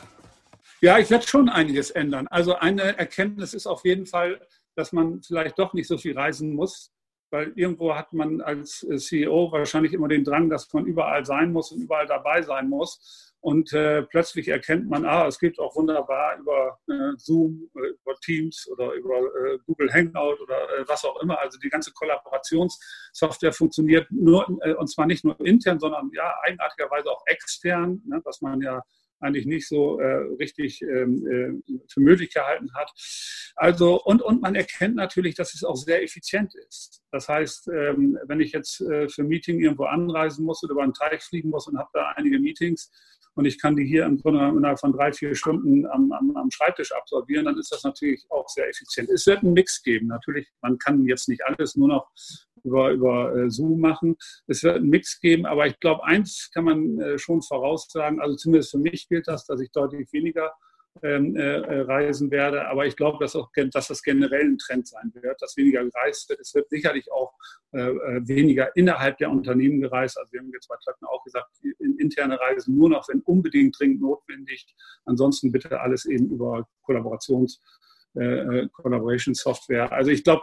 ja, 0.80 0.98
ich 0.98 1.11
werde 1.11 1.26
schon 1.26 1.48
einiges 1.48 1.90
ändern. 1.90 2.26
Also 2.28 2.57
eine 2.57 2.98
Erkenntnis 2.98 3.54
ist 3.54 3.66
auf 3.66 3.85
jeden 3.85 4.07
Fall, 4.07 4.40
dass 4.74 4.92
man 4.92 5.22
vielleicht 5.22 5.59
doch 5.59 5.72
nicht 5.72 5.87
so 5.87 5.98
viel 5.98 6.18
reisen 6.18 6.54
muss, 6.54 6.92
weil 7.30 7.52
irgendwo 7.54 7.94
hat 7.94 8.12
man 8.12 8.40
als 8.40 8.87
CEO 8.96 9.50
wahrscheinlich 9.52 9.92
immer 9.92 10.09
den 10.09 10.24
Drang, 10.24 10.50
dass 10.50 10.72
man 10.72 10.87
überall 10.87 11.24
sein 11.24 11.52
muss 11.52 11.72
und 11.72 11.80
überall 11.80 12.07
dabei 12.07 12.42
sein 12.42 12.68
muss. 12.68 13.34
Und 13.44 13.74
äh, 13.74 14.02
plötzlich 14.04 14.48
erkennt 14.48 14.88
man, 14.88 15.04
ah, 15.04 15.26
es 15.26 15.38
geht 15.38 15.59
auch 15.59 15.76
wunderbar 15.76 16.38
über 16.38 16.78
äh, 16.88 17.12
Zoom, 17.18 17.68
äh, 17.74 17.88
über 17.88 18.18
Teams 18.24 18.66
oder 18.72 18.94
über 18.94 19.18
äh, 19.18 19.59
Google 19.66 19.92
Hangout 19.92 20.40
oder 20.40 20.78
äh, 20.78 20.88
was 20.88 21.04
auch 21.04 21.20
immer. 21.20 21.38
Also 21.38 21.59
die 21.59 21.68
ganze 21.68 21.92
Kollaborationssoftware 21.92 23.52
funktioniert 23.52 24.11
nur, 24.11 24.48
äh, 24.62 24.72
und 24.72 24.87
zwar 24.87 25.04
nicht 25.04 25.26
nur 25.26 25.38
intern, 25.44 25.78
sondern 25.78 26.11
ja, 26.14 26.33
eigenartigerweise 26.42 27.11
auch 27.11 27.22
extern, 27.26 28.00
ne, 28.07 28.22
was 28.24 28.40
man 28.40 28.62
ja 28.62 28.83
eigentlich 29.20 29.44
nicht 29.44 29.68
so 29.68 30.00
äh, 30.00 30.24
richtig 30.38 30.80
ähm, 30.80 31.26
äh, 31.26 31.78
für 31.92 32.00
möglich 32.00 32.33
gehalten 32.33 32.72
hat. 32.74 32.90
Also, 33.57 34.02
und, 34.04 34.22
und 34.22 34.40
man 34.40 34.54
erkennt 34.54 34.96
natürlich, 34.96 35.35
dass 35.35 35.52
es 35.52 35.64
auch 35.64 35.76
sehr 35.76 36.02
effizient 36.02 36.54
ist. 36.68 37.02
Das 37.11 37.28
heißt, 37.28 37.68
ähm, 37.68 38.18
wenn 38.24 38.40
ich 38.40 38.52
jetzt 38.52 38.80
äh, 38.80 39.07
für 39.11 39.20
ein 39.20 39.28
Meeting 39.28 39.61
irgendwo 39.61 39.85
anreisen 39.85 40.46
muss 40.46 40.64
oder 40.64 40.72
über 40.72 40.83
einen 40.83 40.94
Teich 40.94 41.22
fliegen 41.22 41.50
muss 41.50 41.68
und 41.68 41.78
habe 41.78 41.90
da 41.92 42.12
einige 42.16 42.40
Meetings, 42.40 42.90
und 43.35 43.44
ich 43.44 43.61
kann 43.61 43.77
die 43.77 43.85
hier 43.85 44.05
im 44.05 44.18
Grunde 44.18 44.47
innerhalb 44.57 44.79
von 44.79 44.92
drei, 44.92 45.12
vier 45.12 45.35
Stunden 45.35 45.87
am, 45.87 46.12
am, 46.12 46.37
am, 46.37 46.51
Schreibtisch 46.51 46.92
absolvieren, 46.92 47.47
dann 47.47 47.59
ist 47.59 47.73
das 47.73 47.83
natürlich 47.83 48.25
auch 48.31 48.49
sehr 48.49 48.68
effizient. 48.68 49.11
Es 49.11 49.27
wird 49.27 49.42
einen 49.42 49.53
Mix 49.53 49.83
geben. 49.83 50.09
Natürlich, 50.09 50.49
man 50.62 50.79
kann 50.79 51.05
jetzt 51.07 51.29
nicht 51.29 51.44
alles 51.44 51.77
nur 51.77 51.88
noch 51.88 52.11
über, 52.62 52.90
über 52.90 53.37
äh, 53.37 53.51
Zoom 53.51 53.81
machen. 53.81 54.16
Es 54.47 54.62
wird 54.62 54.77
einen 54.77 54.88
Mix 54.88 55.20
geben, 55.20 55.47
aber 55.47 55.66
ich 55.66 55.79
glaube, 55.81 56.05
eins 56.05 56.51
kann 56.53 56.64
man 56.64 57.01
äh, 57.01 57.18
schon 57.18 57.42
voraussagen, 57.42 58.20
also 58.20 58.37
zumindest 58.37 58.70
für 58.70 58.79
mich 58.79 59.09
gilt 59.09 59.29
das, 59.29 59.47
dass 59.47 59.61
ich 59.61 59.70
deutlich 59.70 60.12
weniger 60.12 60.53
reisen 61.02 62.30
werde. 62.30 62.66
Aber 62.68 62.87
ich 62.87 62.96
glaube, 62.96 63.18
dass, 63.20 63.35
auch, 63.37 63.50
dass 63.72 63.88
das 63.88 64.02
generell 64.02 64.46
ein 64.46 64.59
Trend 64.59 64.87
sein 64.87 65.12
wird, 65.14 65.40
dass 65.42 65.57
weniger 65.57 65.85
gereist 65.85 66.28
wird. 66.28 66.40
Es 66.40 66.54
wird 66.54 66.68
sicherlich 66.70 67.11
auch 67.11 67.33
äh, 67.72 67.80
äh, 67.80 68.26
weniger 68.26 68.74
innerhalb 68.76 69.18
der 69.18 69.30
Unternehmen 69.30 69.80
gereist. 69.80 70.18
Also 70.18 70.33
wir 70.33 70.40
haben 70.40 70.52
jetzt 70.52 70.68
bei 70.68 70.76
Klöckner 70.83 71.11
auch 71.11 71.24
gesagt, 71.24 71.48
interne 71.98 72.38
Reisen 72.40 72.76
nur 72.76 72.90
noch, 72.90 73.09
wenn 73.09 73.20
unbedingt 73.22 73.78
dringend 73.78 74.00
notwendig. 74.00 74.74
Ansonsten 75.04 75.50
bitte 75.50 75.80
alles 75.80 76.04
eben 76.07 76.30
über 76.30 76.68
Kollaborations- 76.87 77.59
äh, 78.14 78.68
Collaboration 78.72 79.35
Software. 79.35 79.90
Also 79.90 80.12
ich 80.12 80.22
glaube, 80.22 80.42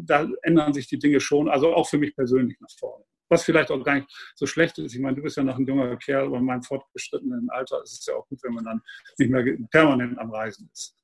da 0.00 0.28
ändern 0.40 0.72
sich 0.72 0.86
die 0.88 0.98
Dinge 0.98 1.20
schon, 1.20 1.50
also 1.50 1.74
auch 1.74 1.86
für 1.88 1.98
mich 1.98 2.16
persönlich 2.16 2.58
nach 2.60 2.70
vorne 2.78 3.04
was 3.30 3.44
vielleicht 3.44 3.70
auch 3.70 3.82
gar 3.82 3.94
nicht 3.94 4.08
so 4.34 4.46
schlecht 4.46 4.78
ist. 4.78 4.94
Ich 4.94 5.00
meine, 5.00 5.16
du 5.16 5.22
bist 5.22 5.36
ja 5.36 5.42
noch 5.42 5.56
ein 5.56 5.66
junger 5.66 5.96
Kerl, 5.96 6.26
aber 6.26 6.38
in 6.38 6.44
meinem 6.44 6.62
fortgeschrittenen 6.62 7.48
Alter 7.50 7.80
ist 7.82 8.00
es 8.00 8.06
ja 8.06 8.14
auch 8.14 8.26
gut, 8.28 8.40
wenn 8.42 8.54
man 8.54 8.64
dann 8.64 8.82
nicht 9.18 9.30
mehr 9.30 9.44
permanent 9.70 10.18
am 10.18 10.30
Reisen 10.30 10.68
ist. 10.72 10.96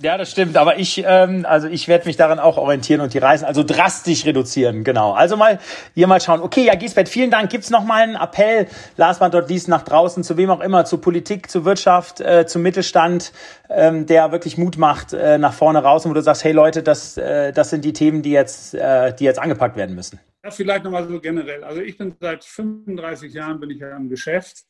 Ja, 0.00 0.16
das 0.16 0.30
stimmt. 0.30 0.56
Aber 0.56 0.78
ich, 0.78 1.02
ähm, 1.04 1.44
also 1.44 1.66
ich 1.66 1.88
werde 1.88 2.06
mich 2.06 2.16
daran 2.16 2.38
auch 2.38 2.56
orientieren 2.56 3.00
und 3.00 3.14
die 3.14 3.18
Reisen 3.18 3.44
also 3.44 3.64
drastisch 3.64 4.24
reduzieren. 4.24 4.84
Genau. 4.84 5.12
Also 5.12 5.36
mal 5.36 5.58
hier 5.94 6.06
mal 6.06 6.20
schauen. 6.20 6.40
Okay, 6.40 6.66
ja, 6.66 6.76
Giesbert, 6.76 7.08
vielen 7.08 7.32
Dank. 7.32 7.50
Gibt's 7.50 7.68
noch 7.68 7.82
mal 7.82 8.02
einen 8.02 8.14
Appell, 8.14 8.68
Lars 8.96 9.18
man 9.18 9.32
dort 9.32 9.50
liest 9.50 9.66
nach 9.66 9.82
draußen, 9.82 10.22
zu 10.22 10.36
wem 10.36 10.50
auch 10.50 10.60
immer, 10.60 10.84
zur 10.84 11.00
Politik, 11.00 11.50
zur 11.50 11.64
Wirtschaft, 11.64 12.20
äh, 12.20 12.46
zum 12.46 12.62
Mittelstand, 12.62 13.32
ähm, 13.70 14.06
der 14.06 14.30
wirklich 14.30 14.56
Mut 14.56 14.78
macht 14.78 15.14
äh, 15.14 15.36
nach 15.38 15.52
vorne 15.52 15.82
raus 15.82 16.04
und 16.04 16.12
wo 16.12 16.14
du 16.14 16.22
sagst, 16.22 16.44
hey 16.44 16.52
Leute, 16.52 16.84
das, 16.84 17.16
äh, 17.16 17.52
das 17.52 17.70
sind 17.70 17.84
die 17.84 17.92
Themen, 17.92 18.22
die 18.22 18.30
jetzt, 18.30 18.74
äh, 18.74 19.12
die 19.12 19.24
jetzt 19.24 19.40
angepackt 19.40 19.76
werden 19.76 19.96
müssen. 19.96 20.20
Ja, 20.44 20.50
vielleicht 20.50 20.84
nochmal 20.84 21.08
so 21.08 21.20
generell. 21.20 21.62
Also 21.62 21.80
ich 21.80 21.96
bin 21.96 22.16
seit 22.20 22.44
35 22.44 23.32
Jahren 23.32 23.60
bin 23.60 23.70
ich 23.70 23.78
ja 23.78 23.96
im 23.96 24.08
Geschäft 24.08 24.64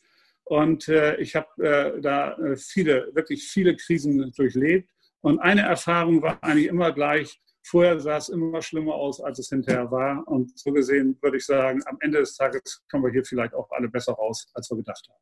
und 0.45 0.87
äh, 0.89 1.17
ich 1.17 1.35
habe 1.35 1.49
äh, 1.65 2.01
da 2.01 2.37
äh, 2.37 2.57
viele, 2.57 3.11
wirklich 3.15 3.49
viele 3.49 3.75
Krisen 3.77 4.33
durchlebt. 4.33 4.91
Und 5.23 5.39
eine 5.39 5.63
Erfahrung 5.63 6.21
war 6.21 6.43
eigentlich 6.43 6.67
immer 6.67 6.93
gleich, 6.93 7.41
vorher 7.63 7.99
sah 8.01 8.19
es 8.19 8.29
immer 8.29 8.61
schlimmer 8.61 8.95
aus, 8.95 9.21
als 9.21 9.39
es 9.39 9.49
hinterher 9.49 9.91
war. 9.91 10.27
Und 10.29 10.59
so 10.59 10.73
gesehen 10.73 11.17
würde 11.23 11.39
ich 11.39 11.47
sagen, 11.47 11.81
am 11.87 11.97
Ende 12.01 12.19
des 12.19 12.37
Tages 12.37 12.83
kommen 12.91 13.05
wir 13.05 13.13
hier 13.13 13.25
vielleicht 13.25 13.55
auch 13.55 13.71
alle 13.71 13.89
besser 13.89 14.13
raus, 14.13 14.51
als 14.53 14.69
wir 14.71 14.77
gedacht 14.77 15.07
haben. 15.09 15.21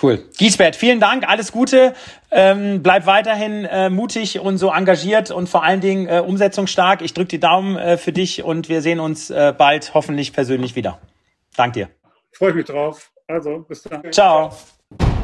Cool. 0.00 0.24
Giesbert, 0.38 0.74
vielen 0.74 1.00
Dank, 1.00 1.28
alles 1.28 1.52
Gute. 1.52 1.92
Ähm, 2.30 2.82
bleib 2.82 3.04
weiterhin 3.06 3.66
äh, 3.66 3.90
mutig 3.90 4.40
und 4.40 4.56
so 4.56 4.70
engagiert 4.72 5.30
und 5.30 5.48
vor 5.48 5.64
allen 5.64 5.80
Dingen 5.80 6.08
äh, 6.08 6.20
umsetzungsstark. 6.20 7.02
Ich 7.02 7.12
drücke 7.12 7.28
die 7.28 7.40
Daumen 7.40 7.76
äh, 7.76 7.98
für 7.98 8.12
dich 8.12 8.42
und 8.42 8.70
wir 8.70 8.80
sehen 8.80 9.00
uns 9.00 9.28
äh, 9.28 9.52
bald 9.56 9.92
hoffentlich 9.92 10.32
persönlich 10.32 10.76
wieder. 10.76 10.98
Dank 11.56 11.74
dir. 11.74 11.90
Freue 12.32 12.54
mich 12.54 12.64
drauf. 12.64 13.10
Also, 13.28 13.58
bis 13.68 13.82
dann. 13.82 14.10
Ciao. 14.12 14.50
Ciao. 14.98 15.21